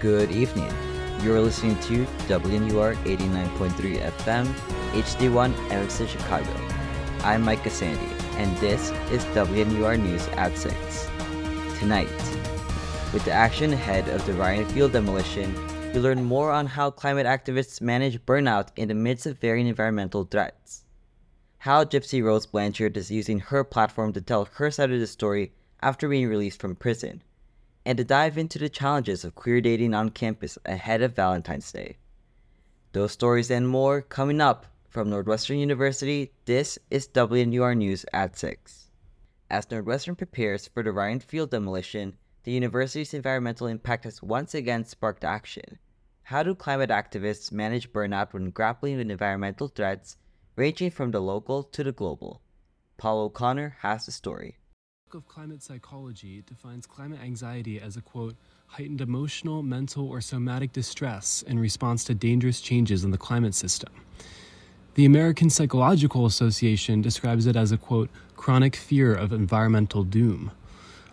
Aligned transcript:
Good 0.00 0.30
evening. 0.30 0.72
You're 1.24 1.40
listening 1.40 1.74
to 1.80 2.04
WNUR 2.28 2.94
89.3 2.98 4.00
FM, 4.00 4.46
HD1 4.92 5.72
Evanston, 5.72 6.06
Chicago. 6.06 6.48
I'm 7.24 7.42
Micah 7.42 7.68
Sandy, 7.68 8.06
and 8.36 8.56
this 8.58 8.90
is 9.10 9.24
WNUR 9.34 10.00
News 10.00 10.28
at 10.36 10.56
6. 10.56 11.10
Tonight, 11.80 12.06
with 13.12 13.24
the 13.24 13.32
action 13.32 13.72
ahead 13.72 14.08
of 14.10 14.24
the 14.24 14.34
Ryan 14.34 14.66
Field 14.66 14.92
demolition, 14.92 15.52
we 15.92 15.98
learn 15.98 16.22
more 16.22 16.52
on 16.52 16.66
how 16.66 16.92
climate 16.92 17.26
activists 17.26 17.80
manage 17.80 18.24
burnout 18.24 18.68
in 18.76 18.86
the 18.86 18.94
midst 18.94 19.26
of 19.26 19.38
varying 19.38 19.66
environmental 19.66 20.22
threats. 20.22 20.84
How 21.58 21.82
Gypsy 21.82 22.22
Rose 22.22 22.46
Blanchard 22.46 22.96
is 22.96 23.10
using 23.10 23.40
her 23.40 23.64
platform 23.64 24.12
to 24.12 24.20
tell 24.20 24.44
her 24.44 24.70
side 24.70 24.92
of 24.92 25.00
the 25.00 25.08
story 25.08 25.54
after 25.82 26.08
being 26.08 26.28
released 26.28 26.60
from 26.60 26.76
prison 26.76 27.20
and 27.88 27.96
to 27.96 28.04
dive 28.04 28.36
into 28.36 28.58
the 28.58 28.68
challenges 28.68 29.24
of 29.24 29.34
queer 29.34 29.62
dating 29.62 29.94
on 29.94 30.10
campus 30.10 30.58
ahead 30.66 31.00
of 31.00 31.16
Valentine's 31.16 31.72
Day. 31.72 31.96
Those 32.92 33.12
stories 33.12 33.50
and 33.50 33.66
more 33.66 34.02
coming 34.02 34.42
up 34.42 34.66
from 34.90 35.08
Northwestern 35.08 35.56
University. 35.56 36.30
This 36.44 36.78
is 36.90 37.08
WNUR 37.08 37.74
News 37.78 38.04
at 38.12 38.36
6. 38.36 38.90
As 39.48 39.70
Northwestern 39.70 40.16
prepares 40.16 40.68
for 40.68 40.82
the 40.82 40.92
Ryan 40.92 41.20
Field 41.20 41.50
demolition, 41.50 42.18
the 42.44 42.52
university's 42.52 43.14
environmental 43.14 43.66
impact 43.66 44.04
has 44.04 44.22
once 44.22 44.52
again 44.52 44.84
sparked 44.84 45.24
action. 45.24 45.78
How 46.24 46.42
do 46.42 46.54
climate 46.54 46.90
activists 46.90 47.50
manage 47.50 47.90
burnout 47.90 48.34
when 48.34 48.50
grappling 48.50 48.98
with 48.98 49.10
environmental 49.10 49.68
threats 49.68 50.18
ranging 50.56 50.90
from 50.90 51.10
the 51.10 51.22
local 51.22 51.62
to 51.62 51.82
the 51.82 51.92
global? 51.92 52.42
Paul 52.98 53.20
O'Connor 53.20 53.78
has 53.80 54.04
the 54.04 54.12
story 54.12 54.58
of 55.14 55.26
climate 55.28 55.62
psychology 55.62 56.42
defines 56.46 56.86
climate 56.86 57.20
anxiety 57.22 57.80
as 57.80 57.96
a 57.96 58.00
quote, 58.00 58.34
heightened 58.66 59.00
emotional, 59.00 59.62
mental, 59.62 60.08
or 60.08 60.20
somatic 60.20 60.72
distress 60.72 61.42
in 61.46 61.58
response 61.58 62.04
to 62.04 62.14
dangerous 62.14 62.60
changes 62.60 63.04
in 63.04 63.10
the 63.10 63.18
climate 63.18 63.54
system. 63.54 63.92
The 64.94 65.04
American 65.04 65.50
Psychological 65.50 66.26
Association 66.26 67.00
describes 67.00 67.46
it 67.46 67.56
as 67.56 67.72
a 67.72 67.76
quote, 67.76 68.10
chronic 68.36 68.76
fear 68.76 69.14
of 69.14 69.32
environmental 69.32 70.04
doom. 70.04 70.50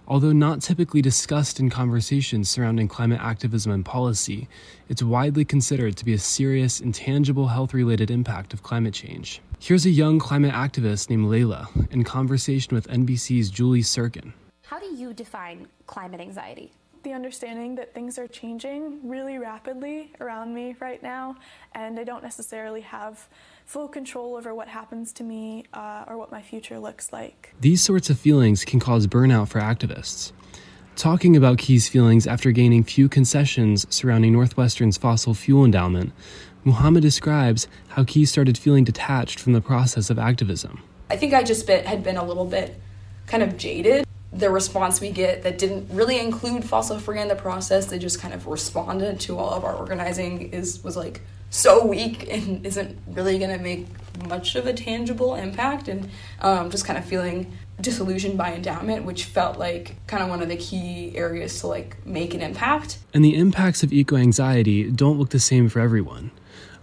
Although 0.07 0.33
not 0.33 0.61
typically 0.61 1.01
discussed 1.01 1.59
in 1.59 1.69
conversations 1.69 2.49
surrounding 2.49 2.87
climate 2.87 3.21
activism 3.21 3.71
and 3.71 3.85
policy, 3.85 4.47
it's 4.89 5.01
widely 5.01 5.45
considered 5.45 5.97
to 5.97 6.05
be 6.05 6.13
a 6.13 6.19
serious, 6.19 6.79
intangible 6.79 7.47
health 7.47 7.73
related 7.73 8.11
impact 8.11 8.53
of 8.53 8.61
climate 8.61 8.93
change. 8.93 9.41
Here's 9.59 9.85
a 9.85 9.89
young 9.89 10.19
climate 10.19 10.53
activist 10.53 11.09
named 11.09 11.25
Layla 11.25 11.91
in 11.91 12.03
conversation 12.03 12.75
with 12.75 12.87
NBC's 12.87 13.49
Julie 13.49 13.81
Tsirkin. 13.81 14.33
How 14.63 14.79
do 14.79 14.85
you 14.85 15.13
define 15.13 15.67
climate 15.87 16.19
anxiety? 16.19 16.71
The 17.03 17.13
understanding 17.13 17.75
that 17.75 17.93
things 17.93 18.19
are 18.19 18.27
changing 18.27 19.07
really 19.07 19.37
rapidly 19.37 20.11
around 20.19 20.53
me 20.53 20.75
right 20.79 21.01
now, 21.01 21.35
and 21.73 21.99
I 21.99 22.03
don't 22.03 22.23
necessarily 22.23 22.81
have 22.81 23.27
full 23.65 23.87
control 23.87 24.35
over 24.35 24.53
what 24.53 24.67
happens 24.67 25.13
to 25.13 25.23
me 25.23 25.65
uh, 25.73 26.05
or 26.07 26.17
what 26.17 26.31
my 26.31 26.41
future 26.41 26.77
looks 26.77 27.13
like. 27.13 27.53
These 27.59 27.81
sorts 27.83 28.09
of 28.09 28.19
feelings 28.19 28.65
can 28.65 28.79
cause 28.79 29.07
burnout 29.07 29.47
for 29.47 29.61
activists. 29.61 30.31
Talking 30.95 31.35
about 31.35 31.57
Key's 31.57 31.89
feelings 31.89 32.25
after 32.25 32.51
gaining 32.51 32.83
few 32.83 33.09
concessions 33.09 33.85
surrounding 33.93 34.31
Northwestern's 34.31 34.97
fossil 34.97 35.33
fuel 35.33 35.65
endowment, 35.65 36.13
Muhammad 36.65 37.03
describes 37.03 37.67
how 37.89 38.03
Key 38.03 38.25
started 38.25 38.57
feeling 38.57 38.83
detached 38.83 39.39
from 39.39 39.53
the 39.53 39.61
process 39.61 40.09
of 40.09 40.17
activism. 40.17 40.81
I 41.11 41.15
think 41.15 41.31
I 41.31 41.43
just 41.43 41.67
been, 41.67 41.85
had 41.85 42.03
been 42.03 42.17
a 42.17 42.25
little 42.25 42.45
bit 42.45 42.81
kind 43.27 43.43
of 43.43 43.55
jaded. 43.55 44.03
The 44.33 44.49
response 44.49 44.99
we 44.99 45.11
get 45.11 45.43
that 45.43 45.59
didn't 45.59 45.87
really 45.91 46.19
include 46.19 46.65
fossil 46.65 46.97
free 46.97 47.21
in 47.21 47.27
the 47.27 47.35
process, 47.35 47.85
they 47.85 47.99
just 47.99 48.19
kind 48.19 48.33
of 48.33 48.47
responded 48.47 49.19
to 49.21 49.37
all 49.37 49.51
of 49.51 49.63
our 49.63 49.75
organizing 49.75 50.51
is 50.51 50.83
was 50.83 50.97
like, 50.97 51.21
so 51.51 51.85
weak 51.85 52.27
and 52.31 52.65
isn't 52.65 52.97
really 53.07 53.37
going 53.37 53.55
to 53.55 53.63
make 53.63 53.85
much 54.27 54.55
of 54.55 54.65
a 54.65 54.73
tangible 54.73 55.35
impact 55.35 55.87
and 55.87 56.09
um, 56.41 56.71
just 56.71 56.85
kind 56.85 56.97
of 56.97 57.05
feeling 57.05 57.55
disillusioned 57.79 58.37
by 58.37 58.53
endowment 58.53 59.03
which 59.05 59.25
felt 59.25 59.57
like 59.59 59.95
kind 60.07 60.23
of 60.23 60.29
one 60.29 60.41
of 60.41 60.47
the 60.47 60.55
key 60.55 61.15
areas 61.15 61.59
to 61.59 61.67
like 61.67 62.03
make 62.05 62.33
an 62.33 62.41
impact 62.41 62.99
and 63.13 63.23
the 63.23 63.35
impacts 63.35 63.83
of 63.83 63.91
eco 63.91 64.15
anxiety 64.15 64.89
don't 64.89 65.19
look 65.19 65.29
the 65.31 65.39
same 65.39 65.67
for 65.67 65.81
everyone 65.81 66.31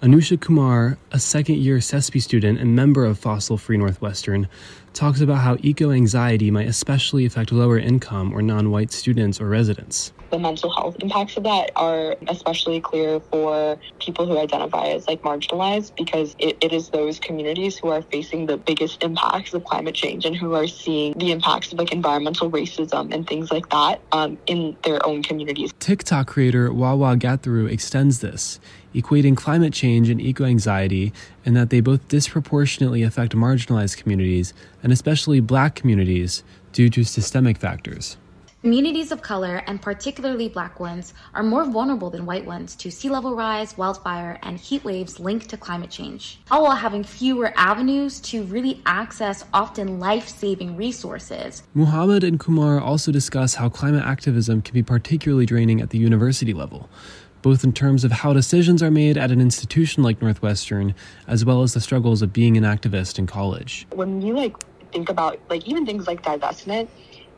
Anusha 0.03 0.41
Kumar, 0.41 0.99
a 1.13 1.21
second 1.21 1.59
year 1.59 1.79
SESP 1.79 2.21
student 2.21 2.59
and 2.59 2.75
member 2.75 3.05
of 3.05 3.21
Fossil 3.21 3.57
Free 3.57 3.77
Northwestern, 3.77 4.49
talks 4.95 5.21
about 5.21 5.37
how 5.37 5.57
eco 5.61 5.93
anxiety 5.93 6.51
might 6.51 6.67
especially 6.67 7.25
affect 7.25 7.53
lower 7.53 7.79
income 7.79 8.33
or 8.35 8.43
non 8.43 8.73
white 8.73 8.91
students 8.91 9.41
or 9.41 9.47
residents 9.47 10.13
the 10.33 10.39
mental 10.39 10.71
health 10.71 10.97
impacts 11.01 11.37
of 11.37 11.45
that 11.45 11.71
are 11.77 12.17
especially 12.29 12.81
clear 12.81 13.21
for 13.21 13.79
people 14.01 14.27
who 14.27 14.39
identify 14.39 14.87
as 14.87 15.07
like 15.07 15.23
marginalized 15.23 15.95
because 15.95 16.35
it, 16.39 16.57
it 16.61 16.73
is 16.73 16.89
those 16.89 17.21
communities 17.21 17.79
who 17.79 17.89
are 17.89 18.03
facing 18.03 18.47
the 18.47 18.57
biggest 18.57 19.03
impacts 19.03 19.53
of 19.53 19.63
climate 19.65 19.95
change 19.95 20.25
and 20.25 20.35
who 20.35 20.55
are 20.55 20.67
seeing 20.67 21.13
the 21.19 21.31
impacts 21.31 21.71
of 21.73 21.79
like 21.79 21.93
environmental 21.93 22.51
racism 22.51 23.13
and 23.15 23.29
things 23.29 23.53
like 23.53 23.69
that 23.69 24.01
um, 24.13 24.39
in 24.47 24.75
their 24.85 25.05
own 25.07 25.23
communities. 25.23 25.71
TikTok 25.79 26.27
creator 26.27 26.73
Wawa 26.73 27.17
Gatheru 27.17 27.71
extends 27.71 28.21
this, 28.21 28.59
equating 28.95 29.37
climate 29.37 29.73
change 29.73 30.09
and 30.09 30.21
eco 30.21 30.45
anxiety, 30.45 31.13
and 31.45 31.57
that 31.57 31.71
they 31.71 31.81
both 31.81 32.07
disproportionately 32.09 33.03
affect 33.03 33.35
marginalized 33.35 33.97
communities 33.97 34.55
and 34.83 34.93
especially 34.93 35.41
black 35.41 35.75
communities 35.75 36.43
due 36.73 36.89
to 36.91 37.05
systemic 37.05 37.59
factors. 37.59 38.17
Communities 38.63 39.11
of 39.11 39.23
color, 39.23 39.61
and 39.67 39.83
particularly 39.83 40.49
black 40.49 40.79
ones, 40.79 41.15
are 41.35 41.43
more 41.43 41.65
vulnerable 41.65 42.11
than 42.11 42.25
white 42.27 42.45
ones 42.45 42.77
to 42.77 42.93
sea 42.93 43.09
level 43.09 43.35
rise, 43.35 43.77
wildfire, 43.77 44.39
and 44.45 44.57
heat 44.57 44.85
waves 44.85 45.19
linked 45.19 45.49
to 45.49 45.57
climate 45.57 45.91
change, 45.91 46.39
all 46.49 46.63
while 46.63 46.77
having 46.77 47.03
fewer 47.03 47.53
avenues 47.57 48.21
to 48.21 48.45
really 48.45 48.81
access 48.87 49.45
often 49.53 49.99
life 49.99 50.29
saving 50.29 50.77
resources. 50.77 51.65
Muhammad 51.75 52.23
and 52.23 52.39
Kumar 52.39 52.79
also 52.79 53.11
discuss 53.11 53.57
how 53.57 53.69
climate 53.69 54.05
activism 54.05 54.63
can 54.63 54.75
be 54.75 54.83
particularly 54.85 55.45
draining 55.45 55.81
at 55.81 55.91
the 55.91 55.99
university 55.99 56.55
level 56.55 56.89
both 57.43 57.65
in 57.65 57.73
terms 57.73 58.05
of 58.05 58.13
how 58.13 58.33
decisions 58.33 58.83
are 58.83 58.91
made 58.91 59.19
at 59.19 59.31
an 59.31 59.41
institution 59.41 60.03
like 60.03 60.23
Northwestern, 60.23 60.95
as 61.27 61.45
well 61.45 61.63
as 61.63 61.75
the 61.75 61.81
struggles 61.81 62.23
of 62.23 62.33
being 62.33 62.57
an 62.57 62.65
activist 62.65 63.19
in 63.19 63.27
college. 63.27 63.87
When 63.93 64.23
you 64.23 64.35
like 64.35 64.57
think 64.93 65.09
about 65.09 65.39
like 65.51 65.67
even 65.67 65.85
things 65.85 66.07
like 66.07 66.23
divestment, 66.23 66.89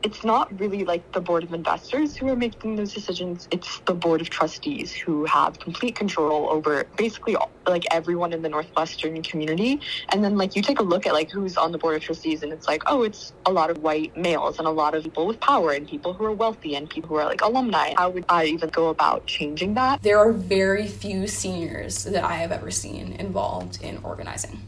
it's 0.03 0.23
not 0.23 0.59
really 0.59 0.83
like 0.83 1.11
the 1.13 1.21
board 1.21 1.43
of 1.43 1.53
investors 1.53 2.15
who 2.15 2.29
are 2.29 2.35
making 2.35 2.75
those 2.75 2.93
decisions. 2.93 3.47
It's 3.51 3.79
the 3.81 3.93
board 3.93 4.21
of 4.21 4.29
trustees 4.29 4.93
who 4.93 5.25
have 5.25 5.59
complete 5.59 5.95
control 5.95 6.49
over 6.49 6.85
basically 6.95 7.35
like 7.67 7.85
everyone 7.91 8.31
in 8.33 8.41
the 8.41 8.49
Northwestern 8.49 9.21
community. 9.23 9.81
And 10.09 10.23
then 10.23 10.37
like 10.37 10.55
you 10.55 10.61
take 10.61 10.79
a 10.79 10.83
look 10.83 11.07
at 11.07 11.13
like 11.13 11.31
who's 11.31 11.57
on 11.57 11.71
the 11.71 11.77
board 11.77 11.95
of 11.95 12.01
trustees 12.03 12.43
and 12.43 12.53
it's 12.53 12.67
like, 12.67 12.83
oh, 12.85 13.03
it's 13.03 13.33
a 13.45 13.51
lot 13.51 13.69
of 13.69 13.79
white 13.79 14.15
males 14.15 14.59
and 14.59 14.67
a 14.67 14.71
lot 14.71 14.93
of 14.93 15.03
people 15.03 15.25
with 15.25 15.39
power 15.39 15.71
and 15.71 15.87
people 15.87 16.13
who 16.13 16.25
are 16.25 16.31
wealthy 16.31 16.75
and 16.75 16.89
people 16.89 17.09
who 17.09 17.15
are 17.15 17.25
like 17.25 17.41
alumni. 17.41 17.93
How 17.97 18.09
would 18.09 18.25
I 18.29 18.45
even 18.45 18.69
go 18.69 18.89
about 18.89 19.25
changing 19.25 19.73
that? 19.75 20.03
There 20.03 20.19
are 20.19 20.31
very 20.31 20.87
few 20.87 21.27
seniors 21.27 22.03
that 22.03 22.23
I 22.23 22.35
have 22.35 22.51
ever 22.51 22.69
seen 22.71 23.13
involved 23.13 23.81
in 23.81 23.97
organizing. 24.03 24.61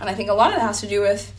And 0.00 0.08
I 0.08 0.14
think 0.14 0.28
a 0.28 0.34
lot 0.34 0.52
of 0.52 0.60
that 0.60 0.66
has 0.66 0.80
to 0.80 0.88
do 0.88 1.00
with 1.00 1.32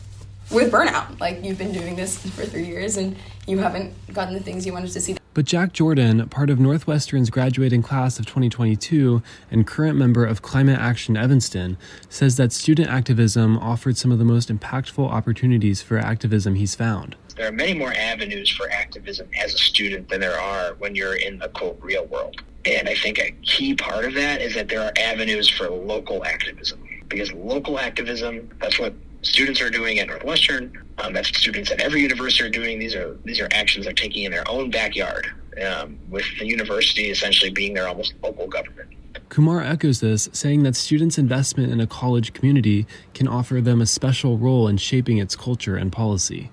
with 0.50 0.72
burnout. 0.72 1.18
Like 1.20 1.44
you've 1.44 1.58
been 1.58 1.72
doing 1.72 1.96
this 1.96 2.18
for 2.18 2.44
three 2.44 2.66
years 2.66 2.96
and 2.96 3.16
you 3.46 3.58
haven't 3.58 3.92
gotten 4.12 4.34
the 4.34 4.40
things 4.40 4.66
you 4.66 4.72
wanted 4.72 4.92
to 4.92 5.00
see. 5.00 5.16
But 5.34 5.44
Jack 5.44 5.74
Jordan, 5.74 6.26
part 6.30 6.48
of 6.48 6.58
Northwestern's 6.58 7.28
graduating 7.28 7.82
class 7.82 8.18
of 8.18 8.24
2022 8.24 9.22
and 9.50 9.66
current 9.66 9.98
member 9.98 10.24
of 10.24 10.40
Climate 10.40 10.78
Action 10.78 11.14
Evanston, 11.14 11.76
says 12.08 12.36
that 12.38 12.52
student 12.52 12.88
activism 12.88 13.58
offered 13.58 13.98
some 13.98 14.10
of 14.10 14.18
the 14.18 14.24
most 14.24 14.50
impactful 14.50 15.06
opportunities 15.06 15.82
for 15.82 15.98
activism 15.98 16.54
he's 16.54 16.74
found. 16.74 17.16
There 17.36 17.46
are 17.46 17.52
many 17.52 17.74
more 17.74 17.92
avenues 17.92 18.50
for 18.50 18.70
activism 18.70 19.28
as 19.38 19.52
a 19.52 19.58
student 19.58 20.08
than 20.08 20.20
there 20.20 20.40
are 20.40 20.74
when 20.78 20.94
you're 20.94 21.16
in 21.16 21.38
the 21.38 21.50
quote 21.50 21.78
real 21.82 22.06
world. 22.06 22.42
And 22.64 22.88
I 22.88 22.94
think 22.94 23.18
a 23.18 23.30
key 23.42 23.74
part 23.74 24.06
of 24.06 24.14
that 24.14 24.40
is 24.40 24.54
that 24.54 24.68
there 24.68 24.80
are 24.80 24.92
avenues 24.96 25.50
for 25.50 25.68
local 25.68 26.24
activism 26.24 26.82
because 27.08 27.32
local 27.34 27.78
activism, 27.78 28.48
that's 28.58 28.78
what 28.78 28.94
students 29.26 29.60
are 29.60 29.70
doing 29.70 29.98
at 29.98 30.06
Northwestern. 30.06 30.84
Um, 30.98 31.12
that's 31.12 31.28
students 31.28 31.70
at 31.70 31.80
every 31.80 32.00
university 32.00 32.44
are 32.44 32.50
doing. 32.50 32.78
These 32.78 32.94
are 32.94 33.18
these 33.24 33.40
are 33.40 33.48
actions 33.50 33.84
they're 33.84 33.94
taking 33.94 34.24
in 34.24 34.32
their 34.32 34.48
own 34.48 34.70
backyard, 34.70 35.26
um, 35.62 35.98
with 36.08 36.24
the 36.38 36.46
university 36.46 37.10
essentially 37.10 37.50
being 37.50 37.74
their 37.74 37.88
almost 37.88 38.14
local 38.22 38.46
government. 38.46 38.90
Kumar 39.28 39.60
echoes 39.60 40.00
this, 40.00 40.28
saying 40.32 40.62
that 40.62 40.76
students' 40.76 41.18
investment 41.18 41.72
in 41.72 41.80
a 41.80 41.86
college 41.86 42.32
community 42.32 42.86
can 43.12 43.26
offer 43.26 43.60
them 43.60 43.80
a 43.80 43.86
special 43.86 44.38
role 44.38 44.68
in 44.68 44.76
shaping 44.76 45.18
its 45.18 45.34
culture 45.34 45.76
and 45.76 45.90
policy 45.90 46.50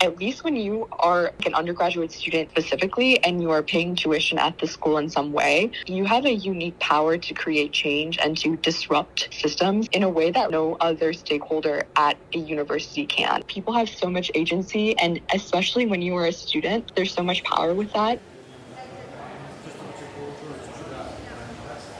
at 0.00 0.18
least 0.18 0.44
when 0.44 0.56
you 0.56 0.88
are 0.92 1.32
an 1.44 1.54
undergraduate 1.54 2.10
student 2.10 2.50
specifically 2.50 3.22
and 3.22 3.42
you 3.42 3.50
are 3.50 3.62
paying 3.62 3.94
tuition 3.94 4.38
at 4.38 4.58
the 4.58 4.66
school 4.66 4.96
in 4.96 5.10
some 5.10 5.32
way, 5.32 5.70
you 5.86 6.04
have 6.04 6.24
a 6.24 6.32
unique 6.32 6.78
power 6.78 7.18
to 7.18 7.34
create 7.34 7.72
change 7.72 8.18
and 8.18 8.36
to 8.38 8.56
disrupt 8.56 9.28
systems 9.32 9.88
in 9.92 10.02
a 10.02 10.08
way 10.08 10.30
that 10.30 10.50
no 10.50 10.76
other 10.80 11.12
stakeholder 11.12 11.82
at 11.96 12.16
a 12.34 12.38
university 12.38 13.04
can. 13.04 13.42
People 13.42 13.74
have 13.74 13.88
so 13.88 14.08
much 14.08 14.30
agency, 14.34 14.98
and 14.98 15.20
especially 15.34 15.86
when 15.86 16.00
you 16.00 16.14
are 16.16 16.26
a 16.26 16.32
student, 16.32 16.92
there's 16.96 17.12
so 17.12 17.22
much 17.22 17.44
power 17.44 17.74
with 17.74 17.92
that. 17.92 18.18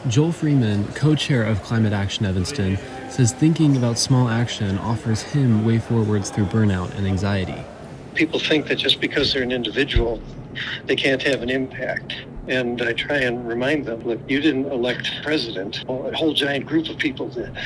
Joel 0.09 0.33
Freeman, 0.33 0.87
co 0.95 1.15
chair 1.15 1.43
of 1.43 1.63
Climate 1.63 1.93
Action 1.93 2.25
Evanston, 2.25 2.79
says 3.11 3.33
thinking 3.35 3.77
about 3.77 3.99
small 3.99 4.31
action 4.31 4.79
offers 4.79 5.21
him 5.21 5.63
way 5.67 5.79
forwards 5.79 6.31
through 6.31 6.47
burnout 6.47 6.97
and 6.97 7.07
anxiety. 7.07 7.63
People 8.15 8.39
think 8.39 8.67
that 8.69 8.77
just 8.77 9.01
because 9.01 9.33
they're 9.33 9.43
an 9.43 9.53
individual, 9.53 10.21
they 10.87 10.97
can't 10.97 11.23
have 11.23 11.43
an 11.43 11.51
impact. 11.51 12.15
And 12.49 12.83
I 12.83 12.93
try 12.95 13.19
and 13.19 13.47
remind 13.47 13.87
them, 13.87 14.01
look, 14.01 14.19
you 14.29 14.41
didn't 14.41 14.67
elect 14.67 15.09
president, 15.23 15.85
a 15.89 16.17
whole 16.17 16.35
giant 16.35 16.67
group 16.67 16.89
of 16.89 16.99
people 16.99 17.29
did. 17.29 17.57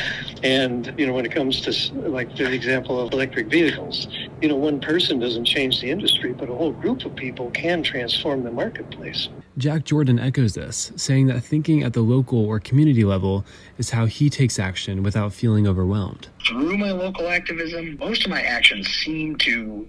And, 0.43 0.93
you 0.99 1.07
know, 1.07 1.15
when 1.15 1.25
it 1.25 1.33
comes 1.33 1.63
to 1.63 1.95
like 2.09 2.37
the 2.37 2.53
example 2.53 3.01
of 3.01 3.13
electric 3.13 3.47
vehicles, 3.47 4.09
you 4.43 4.49
know, 4.49 4.57
one 4.57 4.81
person 4.81 5.19
doesn't 5.19 5.47
change 5.47 5.81
the 5.81 5.91
industry, 5.91 6.35
but 6.35 6.51
a 6.51 6.55
whole 6.55 6.73
group 6.73 7.05
of 7.07 7.17
people 7.17 7.51
can 7.53 7.83
transform 7.83 8.43
the 8.43 8.51
marketplace. 8.51 9.31
Jack 9.57 9.85
Jordan 9.85 10.19
echoes 10.19 10.55
this, 10.55 10.93
saying 10.97 11.29
that 11.29 11.41
thinking 11.41 11.83
at 11.83 11.93
the 11.93 12.03
local 12.03 12.45
or 12.45 12.59
community 12.61 13.05
level 13.05 13.47
is 13.79 13.91
how 13.91 14.05
he 14.05 14.29
takes 14.29 14.59
action 14.59 15.03
without 15.03 15.33
feeling 15.33 15.67
overwhelmed. 15.67 16.29
Through 16.47 16.77
my 16.77 16.91
local 16.91 17.29
activism, 17.29 17.97
most 17.99 18.25
of 18.25 18.31
my 18.31 18.43
actions 18.43 18.89
seem 18.89 19.37
to 19.37 19.89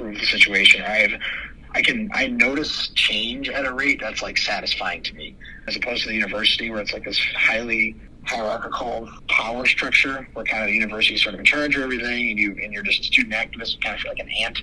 improve 0.00 0.20
the 0.20 0.26
situation. 0.26 0.82
I've 0.82 1.12
I 1.72 1.82
can 1.82 2.10
I 2.12 2.26
notice 2.26 2.88
change 2.94 3.48
at 3.48 3.64
a 3.64 3.72
rate 3.72 4.00
that's 4.00 4.22
like 4.22 4.38
satisfying 4.38 5.02
to 5.04 5.14
me, 5.14 5.36
as 5.68 5.76
opposed 5.76 6.02
to 6.02 6.08
the 6.08 6.14
university 6.14 6.70
where 6.70 6.80
it's 6.80 6.92
like 6.92 7.04
this 7.04 7.18
highly 7.36 7.94
hierarchical 8.24 9.08
power 9.28 9.64
structure 9.66 10.28
where 10.32 10.44
kind 10.44 10.64
of 10.64 10.68
the 10.68 10.74
university 10.74 11.14
is 11.14 11.22
sort 11.22 11.34
of 11.34 11.40
in 11.40 11.46
charge 11.46 11.76
of 11.76 11.82
everything, 11.82 12.30
and 12.30 12.38
you 12.38 12.56
and 12.62 12.72
you're 12.72 12.82
just 12.82 13.00
a 13.00 13.04
student 13.04 13.34
activist, 13.34 13.80
kind 13.82 13.94
of 13.94 14.00
feel 14.00 14.10
like 14.10 14.18
an 14.18 14.30
ant 14.40 14.62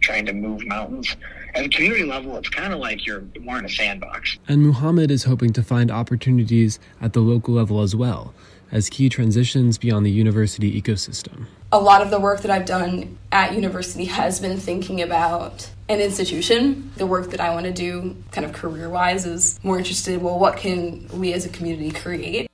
trying 0.00 0.24
to 0.26 0.32
move 0.32 0.64
mountains. 0.66 1.16
At 1.54 1.62
the 1.64 1.68
community 1.68 2.04
level, 2.04 2.36
it's 2.36 2.50
kind 2.50 2.72
of 2.72 2.78
like 2.78 3.06
you're 3.06 3.24
more 3.40 3.58
in 3.58 3.64
a 3.64 3.68
sandbox. 3.68 4.38
And 4.46 4.62
Muhammad 4.62 5.10
is 5.10 5.24
hoping 5.24 5.54
to 5.54 5.62
find 5.62 5.90
opportunities 5.90 6.78
at 7.00 7.14
the 7.14 7.20
local 7.20 7.54
level 7.54 7.80
as 7.80 7.96
well 7.96 8.34
as 8.72 8.90
key 8.90 9.08
transitions 9.08 9.78
beyond 9.78 10.04
the 10.04 10.10
university 10.10 10.80
ecosystem. 10.80 11.46
A 11.72 11.78
lot 11.78 12.02
of 12.02 12.10
the 12.10 12.20
work 12.20 12.42
that 12.42 12.50
I've 12.50 12.66
done 12.66 13.18
at 13.32 13.54
university 13.54 14.06
has 14.06 14.40
been 14.40 14.58
thinking 14.58 15.02
about 15.02 15.70
an 15.88 16.00
institution. 16.00 16.92
The 16.96 17.06
work 17.06 17.30
that 17.30 17.40
I 17.40 17.50
want 17.50 17.66
to 17.66 17.72
do, 17.72 18.16
kind 18.32 18.44
of 18.44 18.52
career 18.52 18.88
wise, 18.88 19.26
is 19.26 19.58
more 19.62 19.78
interested 19.78 20.20
well, 20.20 20.38
what 20.38 20.56
can 20.56 21.08
we 21.08 21.32
as 21.32 21.44
a 21.44 21.48
community 21.48 21.90
create? 21.90 22.48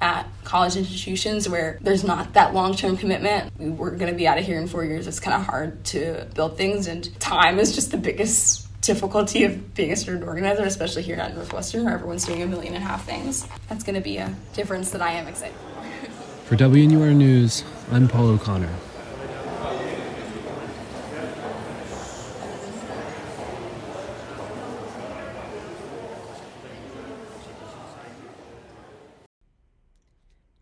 At 0.00 0.26
college 0.44 0.76
institutions 0.76 1.48
where 1.48 1.78
there's 1.82 2.04
not 2.04 2.34
that 2.34 2.52
long 2.54 2.74
term 2.74 2.96
commitment, 2.96 3.52
we're 3.58 3.96
going 3.96 4.10
to 4.10 4.16
be 4.16 4.26
out 4.26 4.38
of 4.38 4.44
here 4.44 4.58
in 4.58 4.66
four 4.66 4.84
years. 4.84 5.06
It's 5.06 5.20
kind 5.20 5.36
of 5.36 5.46
hard 5.46 5.84
to 5.86 6.26
build 6.34 6.56
things, 6.56 6.86
and 6.86 7.18
time 7.20 7.58
is 7.58 7.74
just 7.74 7.90
the 7.90 7.96
biggest 7.96 8.63
difficulty 8.84 9.44
of 9.44 9.74
being 9.74 9.92
a 9.92 9.96
student 9.96 10.24
organizer, 10.24 10.62
especially 10.62 11.02
here 11.02 11.16
at 11.16 11.34
Northwestern, 11.34 11.84
where 11.84 11.94
everyone's 11.94 12.24
doing 12.26 12.42
a 12.42 12.46
million 12.46 12.74
and 12.74 12.84
a 12.84 12.86
half 12.86 13.04
things. 13.04 13.46
That's 13.68 13.82
going 13.82 13.94
to 13.94 14.00
be 14.00 14.18
a 14.18 14.34
difference 14.52 14.90
that 14.90 15.00
I 15.00 15.12
am 15.12 15.26
excited 15.26 15.56
for. 15.56 15.70
For 16.44 16.56
WNUR 16.56 17.16
News, 17.16 17.64
I'm 17.90 18.06
Paul 18.06 18.28
O'Connor. 18.28 18.68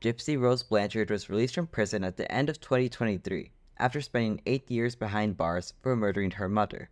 Gypsy 0.00 0.40
Rose 0.40 0.62
Blanchard 0.64 1.10
was 1.10 1.28
released 1.28 1.54
from 1.54 1.66
prison 1.66 2.02
at 2.02 2.16
the 2.16 2.30
end 2.30 2.48
of 2.48 2.60
2023 2.60 3.50
after 3.78 4.00
spending 4.00 4.40
eight 4.46 4.70
years 4.70 4.94
behind 4.94 5.36
bars 5.36 5.74
for 5.80 5.94
murdering 5.96 6.32
her 6.32 6.48
mother. 6.48 6.90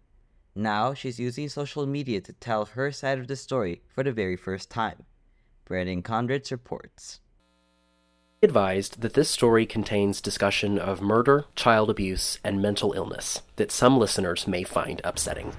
Now 0.61 0.93
she's 0.93 1.19
using 1.19 1.49
social 1.49 1.87
media 1.87 2.21
to 2.21 2.35
tell 2.35 2.67
her 2.67 2.93
side 2.93 3.19
of 3.19 3.29
the 3.29 3.37
story 3.37 3.81
for 3.89 4.05
the 4.05 4.13
very 4.13 4.37
first 4.37 4.69
time. 4.69 5.07
Brandon 5.65 6.03
Conrads 6.03 6.51
reports. 6.51 7.21
Advised 8.43 9.01
that 9.01 9.15
this 9.15 9.31
story 9.31 9.65
contains 9.65 10.21
discussion 10.21 10.79
of 10.79 11.01
murder, 11.01 11.47
child 11.57 11.89
abuse, 11.89 12.39
and 12.45 12.61
mental 12.61 12.93
illness 12.93 13.41
that 13.57 13.73
some 13.73 13.99
listeners 13.99 14.47
may 14.47 14.63
find 14.63 15.01
upsetting. 15.03 15.55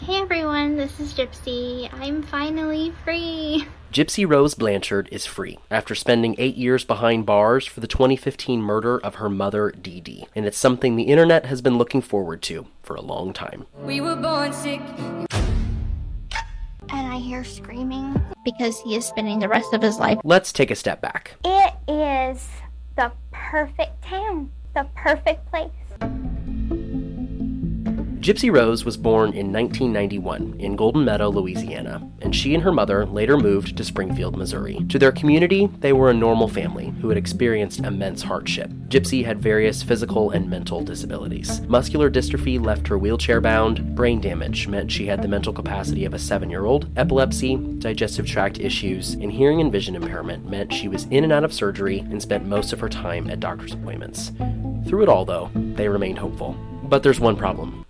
Hey 0.00 0.20
everyone, 0.20 0.76
this 0.76 1.00
is 1.00 1.14
Gypsy. 1.14 1.88
I'm 1.94 2.22
finally 2.22 2.92
free. 3.04 3.66
Gypsy 3.92 4.28
Rose 4.28 4.54
Blanchard 4.54 5.08
is 5.10 5.24
free 5.24 5.58
after 5.70 5.94
spending 5.94 6.34
eight 6.38 6.56
years 6.56 6.84
behind 6.84 7.24
bars 7.24 7.66
for 7.66 7.80
the 7.80 7.86
2015 7.86 8.60
murder 8.60 8.98
of 8.98 9.16
her 9.16 9.30
mother, 9.30 9.70
Dee 9.70 10.00
Dee, 10.00 10.26
and 10.34 10.44
it's 10.44 10.58
something 10.58 10.96
the 10.96 11.04
internet 11.04 11.46
has 11.46 11.62
been 11.62 11.78
looking 11.78 12.02
forward 12.02 12.42
to 12.42 12.66
for 12.82 12.94
a 12.94 13.00
long 13.00 13.32
time. 13.32 13.66
We 13.82 14.00
were 14.00 14.16
born 14.16 14.52
sick. 14.52 14.82
And 16.88 17.12
I 17.12 17.18
hear 17.18 17.42
screaming 17.44 18.20
because 18.44 18.80
he 18.80 18.96
is 18.96 19.06
spending 19.06 19.38
the 19.38 19.48
rest 19.48 19.72
of 19.72 19.80
his 19.80 19.98
life. 19.98 20.18
Let's 20.24 20.52
take 20.52 20.70
a 20.70 20.76
step 20.76 21.00
back. 21.00 21.36
It 21.44 21.74
is 21.88 22.48
the 22.96 23.12
perfect 23.30 24.02
town, 24.02 24.50
the 24.74 24.86
perfect 24.94 25.48
place. 25.50 25.70
Gypsy 28.20 28.54
Rose 28.54 28.84
was 28.84 28.98
born 28.98 29.32
in 29.32 29.50
1991 29.50 30.56
in 30.58 30.76
Golden 30.76 31.06
Meadow, 31.06 31.30
Louisiana, 31.30 32.06
and 32.20 32.36
she 32.36 32.52
and 32.54 32.62
her 32.62 32.70
mother 32.70 33.06
later 33.06 33.38
moved 33.38 33.78
to 33.78 33.82
Springfield, 33.82 34.36
Missouri. 34.36 34.84
To 34.90 34.98
their 34.98 35.10
community, 35.10 35.70
they 35.78 35.94
were 35.94 36.10
a 36.10 36.14
normal 36.14 36.46
family 36.46 36.92
who 37.00 37.08
had 37.08 37.16
experienced 37.16 37.80
immense 37.80 38.20
hardship. 38.20 38.68
Gypsy 38.88 39.24
had 39.24 39.40
various 39.40 39.82
physical 39.82 40.32
and 40.32 40.50
mental 40.50 40.82
disabilities. 40.82 41.62
Muscular 41.62 42.10
dystrophy 42.10 42.62
left 42.62 42.86
her 42.88 42.98
wheelchair 42.98 43.40
bound, 43.40 43.94
brain 43.94 44.20
damage 44.20 44.68
meant 44.68 44.92
she 44.92 45.06
had 45.06 45.22
the 45.22 45.28
mental 45.28 45.54
capacity 45.54 46.04
of 46.04 46.12
a 46.12 46.18
seven 46.18 46.50
year 46.50 46.66
old, 46.66 46.90
epilepsy, 46.98 47.56
digestive 47.78 48.26
tract 48.26 48.60
issues, 48.60 49.14
and 49.14 49.32
hearing 49.32 49.62
and 49.62 49.72
vision 49.72 49.96
impairment 49.96 50.46
meant 50.46 50.74
she 50.74 50.88
was 50.88 51.04
in 51.04 51.24
and 51.24 51.32
out 51.32 51.44
of 51.44 51.54
surgery 51.54 52.00
and 52.00 52.20
spent 52.20 52.44
most 52.44 52.74
of 52.74 52.80
her 52.80 52.88
time 52.90 53.30
at 53.30 53.40
doctor's 53.40 53.72
appointments. 53.72 54.30
Through 54.86 55.04
it 55.04 55.08
all, 55.08 55.24
though, 55.24 55.50
they 55.54 55.88
remained 55.88 56.18
hopeful. 56.18 56.54
But 56.82 57.02
there's 57.02 57.20
one 57.20 57.36
problem 57.36 57.86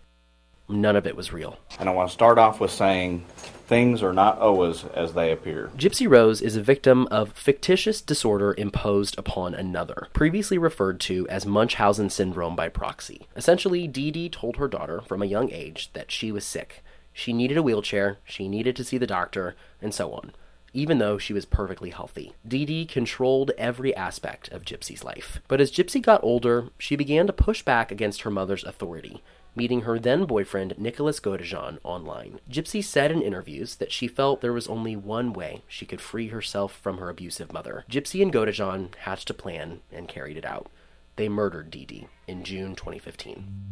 None 0.70 0.96
of 0.96 1.06
it 1.06 1.16
was 1.16 1.32
real. 1.32 1.58
And 1.78 1.88
I 1.88 1.92
want 1.92 2.08
to 2.08 2.14
start 2.14 2.38
off 2.38 2.60
with 2.60 2.70
saying 2.70 3.24
things 3.66 4.02
are 4.02 4.12
not 4.12 4.38
always 4.38 4.84
as 4.94 5.12
they 5.12 5.32
appear. 5.32 5.70
Gypsy 5.76 6.08
Rose 6.08 6.40
is 6.40 6.56
a 6.56 6.62
victim 6.62 7.06
of 7.08 7.32
factitious 7.32 8.00
disorder 8.00 8.54
imposed 8.56 9.18
upon 9.18 9.54
another, 9.54 10.08
previously 10.12 10.58
referred 10.58 11.00
to 11.00 11.28
as 11.28 11.46
Munchausen 11.46 12.10
syndrome 12.10 12.56
by 12.56 12.68
proxy. 12.68 13.26
Essentially, 13.36 13.86
Dee 13.86 14.10
Dee 14.10 14.28
told 14.28 14.56
her 14.56 14.68
daughter 14.68 15.00
from 15.00 15.22
a 15.22 15.26
young 15.26 15.50
age 15.50 15.92
that 15.92 16.10
she 16.10 16.32
was 16.32 16.44
sick. 16.44 16.82
She 17.12 17.32
needed 17.32 17.56
a 17.56 17.62
wheelchair, 17.62 18.18
she 18.24 18.48
needed 18.48 18.76
to 18.76 18.84
see 18.84 18.98
the 18.98 19.06
doctor, 19.06 19.54
and 19.80 19.92
so 19.92 20.12
on 20.12 20.32
even 20.72 20.98
though 20.98 21.18
she 21.18 21.32
was 21.32 21.44
perfectly 21.44 21.90
healthy. 21.90 22.32
Dee 22.46 22.64
Dee 22.64 22.86
controlled 22.86 23.50
every 23.58 23.94
aspect 23.96 24.48
of 24.50 24.62
Gypsy's 24.62 25.02
life. 25.02 25.40
But 25.48 25.60
as 25.60 25.72
Gypsy 25.72 26.00
got 26.00 26.22
older, 26.22 26.68
she 26.78 26.94
began 26.94 27.26
to 27.26 27.32
push 27.32 27.62
back 27.62 27.90
against 27.90 28.22
her 28.22 28.30
mother's 28.30 28.62
authority 28.62 29.20
meeting 29.54 29.82
her 29.82 29.98
then 29.98 30.24
boyfriend 30.24 30.78
Nicholas 30.78 31.20
Godejohn 31.20 31.78
online. 31.82 32.40
Gypsy 32.50 32.82
said 32.82 33.10
in 33.10 33.22
interviews 33.22 33.76
that 33.76 33.92
she 33.92 34.08
felt 34.08 34.40
there 34.40 34.52
was 34.52 34.68
only 34.68 34.96
one 34.96 35.32
way 35.32 35.62
she 35.66 35.86
could 35.86 36.00
free 36.00 36.28
herself 36.28 36.72
from 36.72 36.98
her 36.98 37.08
abusive 37.08 37.52
mother. 37.52 37.84
Gypsy 37.90 38.22
and 38.22 38.32
Godejohn 38.32 38.94
hatched 38.96 39.30
a 39.30 39.34
plan 39.34 39.80
and 39.92 40.08
carried 40.08 40.36
it 40.36 40.44
out. 40.44 40.70
They 41.16 41.28
murdered 41.28 41.70
Dee 41.70 41.84
Dee 41.84 42.06
in 42.26 42.44
June 42.44 42.74
2015. 42.74 43.70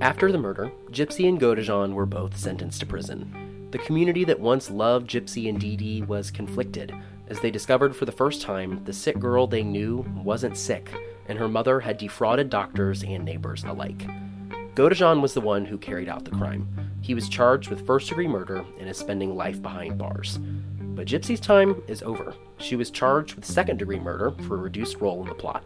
After 0.00 0.30
the 0.30 0.38
murder, 0.38 0.70
Gypsy 0.90 1.28
and 1.28 1.40
Godejohn 1.40 1.94
were 1.94 2.06
both 2.06 2.36
sentenced 2.36 2.80
to 2.80 2.86
prison. 2.86 3.68
The 3.70 3.78
community 3.78 4.24
that 4.24 4.38
once 4.38 4.70
loved 4.70 5.10
Gypsy 5.10 5.48
and 5.48 5.58
Dee 5.58 5.76
Dee 5.76 6.02
was 6.02 6.30
conflicted 6.30 6.94
as 7.34 7.40
they 7.40 7.50
discovered 7.50 7.96
for 7.96 8.04
the 8.04 8.12
first 8.12 8.42
time 8.42 8.82
the 8.84 8.92
sick 8.92 9.18
girl 9.18 9.46
they 9.46 9.64
knew 9.64 10.06
wasn't 10.22 10.56
sick, 10.56 10.90
and 11.26 11.36
her 11.36 11.48
mother 11.48 11.80
had 11.80 11.98
defrauded 11.98 12.48
doctors 12.48 13.02
and 13.02 13.24
neighbors 13.24 13.64
alike. 13.64 14.06
Godejohn 14.74 15.20
was 15.20 15.34
the 15.34 15.40
one 15.40 15.64
who 15.64 15.76
carried 15.76 16.08
out 16.08 16.24
the 16.24 16.30
crime. 16.30 16.68
He 17.00 17.14
was 17.14 17.28
charged 17.28 17.70
with 17.70 17.86
first 17.86 18.08
degree 18.08 18.28
murder 18.28 18.64
and 18.78 18.88
is 18.88 18.98
spending 18.98 19.34
life 19.34 19.60
behind 19.60 19.98
bars. 19.98 20.38
But 20.78 21.08
Gypsy's 21.08 21.40
time 21.40 21.82
is 21.88 22.02
over. 22.02 22.34
She 22.58 22.76
was 22.76 22.90
charged 22.90 23.34
with 23.34 23.44
second 23.44 23.78
degree 23.78 23.98
murder 23.98 24.32
for 24.46 24.54
a 24.54 24.62
reduced 24.62 25.00
role 25.00 25.22
in 25.22 25.28
the 25.28 25.34
plot. 25.34 25.64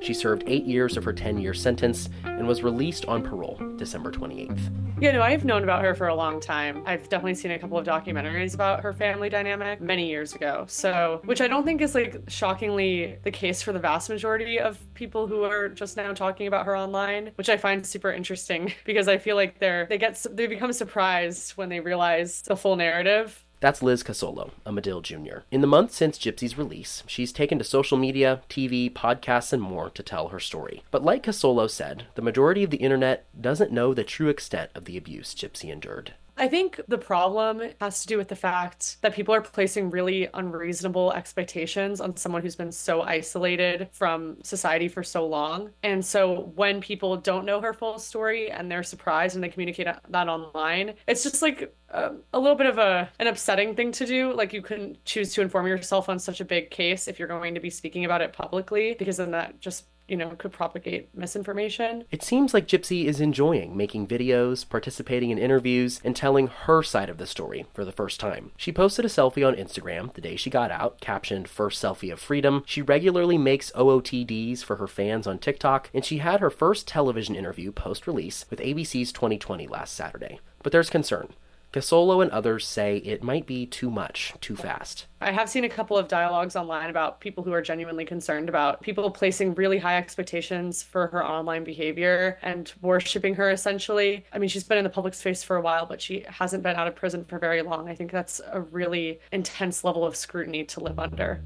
She 0.00 0.14
served 0.14 0.44
eight 0.46 0.64
years 0.64 0.96
of 0.96 1.04
her 1.04 1.12
10 1.12 1.38
year 1.38 1.52
sentence 1.52 2.08
and 2.24 2.48
was 2.48 2.62
released 2.62 3.04
on 3.04 3.22
parole 3.22 3.60
December 3.76 4.10
28th. 4.10 4.89
Yeah, 5.00 5.12
no, 5.12 5.22
I've 5.22 5.46
known 5.46 5.64
about 5.64 5.82
her 5.82 5.94
for 5.94 6.08
a 6.08 6.14
long 6.14 6.40
time. 6.40 6.82
I've 6.84 7.08
definitely 7.08 7.34
seen 7.34 7.52
a 7.52 7.58
couple 7.58 7.78
of 7.78 7.86
documentaries 7.86 8.54
about 8.54 8.82
her 8.82 8.92
family 8.92 9.30
dynamic 9.30 9.80
many 9.80 10.10
years 10.10 10.34
ago. 10.34 10.66
So, 10.68 11.22
which 11.24 11.40
I 11.40 11.48
don't 11.48 11.64
think 11.64 11.80
is 11.80 11.94
like 11.94 12.20
shockingly 12.28 13.16
the 13.22 13.30
case 13.30 13.62
for 13.62 13.72
the 13.72 13.78
vast 13.78 14.10
majority 14.10 14.60
of 14.60 14.78
people 14.92 15.26
who 15.26 15.44
are 15.44 15.70
just 15.70 15.96
now 15.96 16.12
talking 16.12 16.48
about 16.48 16.66
her 16.66 16.76
online, 16.76 17.30
which 17.36 17.48
I 17.48 17.56
find 17.56 17.86
super 17.86 18.12
interesting 18.12 18.74
because 18.84 19.08
I 19.08 19.16
feel 19.16 19.36
like 19.36 19.58
they're 19.58 19.86
they 19.86 19.96
get 19.96 20.22
they 20.32 20.46
become 20.46 20.74
surprised 20.74 21.52
when 21.52 21.70
they 21.70 21.80
realize 21.80 22.42
the 22.42 22.54
full 22.56 22.76
narrative 22.76 23.42
that's 23.60 23.82
Liz 23.82 24.02
Casolo, 24.02 24.52
a 24.64 24.72
Medill 24.72 25.02
Jr. 25.02 25.40
In 25.50 25.60
the 25.60 25.66
month 25.66 25.92
since 25.92 26.18
Gypsy's 26.18 26.56
release, 26.56 27.02
she's 27.06 27.30
taken 27.30 27.58
to 27.58 27.64
social 27.64 27.98
media, 27.98 28.40
TV, 28.48 28.90
podcasts, 28.90 29.52
and 29.52 29.60
more 29.60 29.90
to 29.90 30.02
tell 30.02 30.28
her 30.28 30.40
story. 30.40 30.82
But 30.90 31.04
like 31.04 31.24
Casolo 31.24 31.68
said, 31.68 32.06
the 32.14 32.22
majority 32.22 32.64
of 32.64 32.70
the 32.70 32.78
internet 32.78 33.26
doesn't 33.38 33.70
know 33.70 33.92
the 33.92 34.02
true 34.02 34.30
extent 34.30 34.70
of 34.74 34.86
the 34.86 34.96
abuse 34.96 35.34
Gypsy 35.34 35.70
endured. 35.70 36.14
I 36.40 36.48
think 36.48 36.80
the 36.88 36.96
problem 36.96 37.60
has 37.82 38.00
to 38.00 38.06
do 38.06 38.16
with 38.16 38.28
the 38.28 38.34
fact 38.34 38.96
that 39.02 39.12
people 39.14 39.34
are 39.34 39.42
placing 39.42 39.90
really 39.90 40.26
unreasonable 40.32 41.12
expectations 41.12 42.00
on 42.00 42.16
someone 42.16 42.40
who's 42.40 42.56
been 42.56 42.72
so 42.72 43.02
isolated 43.02 43.90
from 43.92 44.42
society 44.42 44.88
for 44.88 45.02
so 45.02 45.26
long. 45.26 45.68
And 45.82 46.02
so 46.02 46.50
when 46.54 46.80
people 46.80 47.18
don't 47.18 47.44
know 47.44 47.60
her 47.60 47.74
full 47.74 47.98
story 47.98 48.50
and 48.50 48.70
they're 48.70 48.82
surprised 48.82 49.34
and 49.34 49.44
they 49.44 49.50
communicate 49.50 49.86
that 49.86 50.28
online, 50.28 50.94
it's 51.06 51.22
just 51.22 51.42
like 51.42 51.74
a, 51.90 52.12
a 52.32 52.38
little 52.38 52.56
bit 52.56 52.68
of 52.68 52.78
a 52.78 53.10
an 53.18 53.26
upsetting 53.26 53.74
thing 53.74 53.92
to 53.92 54.06
do. 54.06 54.32
Like 54.32 54.54
you 54.54 54.62
couldn't 54.62 55.04
choose 55.04 55.34
to 55.34 55.42
inform 55.42 55.66
yourself 55.66 56.08
on 56.08 56.18
such 56.18 56.40
a 56.40 56.46
big 56.46 56.70
case 56.70 57.06
if 57.06 57.18
you're 57.18 57.28
going 57.28 57.52
to 57.52 57.60
be 57.60 57.68
speaking 57.68 58.06
about 58.06 58.22
it 58.22 58.32
publicly 58.32 58.96
because 58.98 59.18
then 59.18 59.32
that 59.32 59.60
just 59.60 59.84
you 60.10 60.16
know, 60.16 60.30
could 60.30 60.52
propagate 60.52 61.08
misinformation. 61.14 62.04
It 62.10 62.22
seems 62.22 62.52
like 62.52 62.66
Gypsy 62.66 63.04
is 63.04 63.20
enjoying 63.20 63.76
making 63.76 64.08
videos, 64.08 64.68
participating 64.68 65.30
in 65.30 65.38
interviews, 65.38 66.00
and 66.04 66.16
telling 66.16 66.48
her 66.48 66.82
side 66.82 67.08
of 67.08 67.18
the 67.18 67.26
story 67.26 67.66
for 67.72 67.84
the 67.84 67.92
first 67.92 68.18
time. 68.18 68.50
She 68.56 68.72
posted 68.72 69.04
a 69.04 69.08
selfie 69.08 69.46
on 69.46 69.54
Instagram 69.54 70.12
the 70.12 70.20
day 70.20 70.36
she 70.36 70.50
got 70.50 70.70
out, 70.70 71.00
captioned 71.00 71.48
First 71.48 71.82
Selfie 71.82 72.12
of 72.12 72.20
Freedom. 72.20 72.64
She 72.66 72.82
regularly 72.82 73.38
makes 73.38 73.70
OOTDs 73.72 74.64
for 74.64 74.76
her 74.76 74.88
fans 74.88 75.26
on 75.26 75.38
TikTok, 75.38 75.90
and 75.94 76.04
she 76.04 76.18
had 76.18 76.40
her 76.40 76.50
first 76.50 76.88
television 76.88 77.36
interview 77.36 77.70
post 77.70 78.06
release 78.06 78.46
with 78.50 78.58
ABC's 78.58 79.12
2020 79.12 79.68
last 79.68 79.94
Saturday. 79.94 80.40
But 80.62 80.72
there's 80.72 80.90
concern. 80.90 81.32
Casolo 81.72 82.20
and 82.20 82.30
others 82.32 82.66
say 82.66 82.96
it 82.98 83.22
might 83.22 83.46
be 83.46 83.64
too 83.64 83.90
much, 83.90 84.34
too 84.40 84.56
fast. 84.56 85.06
I 85.20 85.30
have 85.30 85.48
seen 85.48 85.62
a 85.62 85.68
couple 85.68 85.96
of 85.96 86.08
dialogues 86.08 86.56
online 86.56 86.90
about 86.90 87.20
people 87.20 87.44
who 87.44 87.52
are 87.52 87.62
genuinely 87.62 88.04
concerned 88.04 88.48
about 88.48 88.80
people 88.80 89.08
placing 89.10 89.54
really 89.54 89.78
high 89.78 89.96
expectations 89.96 90.82
for 90.82 91.06
her 91.08 91.24
online 91.24 91.62
behavior 91.62 92.38
and 92.42 92.72
worshiping 92.82 93.34
her 93.36 93.50
essentially. 93.50 94.24
I 94.32 94.38
mean, 94.38 94.48
she's 94.48 94.64
been 94.64 94.78
in 94.78 94.84
the 94.84 94.90
public 94.90 95.14
space 95.14 95.44
for 95.44 95.56
a 95.56 95.60
while, 95.60 95.86
but 95.86 96.02
she 96.02 96.24
hasn't 96.28 96.64
been 96.64 96.74
out 96.74 96.88
of 96.88 96.96
prison 96.96 97.24
for 97.24 97.38
very 97.38 97.62
long. 97.62 97.88
I 97.88 97.94
think 97.94 98.10
that's 98.10 98.40
a 98.50 98.60
really 98.60 99.20
intense 99.30 99.84
level 99.84 100.04
of 100.04 100.16
scrutiny 100.16 100.64
to 100.64 100.80
live 100.80 100.98
under. 100.98 101.40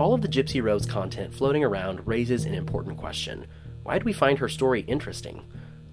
All 0.00 0.14
of 0.14 0.22
the 0.22 0.28
Gypsy 0.28 0.62
Rose 0.62 0.86
content 0.86 1.34
floating 1.34 1.62
around 1.62 2.04
raises 2.04 2.44
an 2.46 2.54
important 2.54 2.96
question. 2.96 3.46
Why 3.84 3.98
do 3.98 4.04
we 4.04 4.12
find 4.12 4.38
her 4.38 4.48
story 4.48 4.80
interesting? 4.82 5.44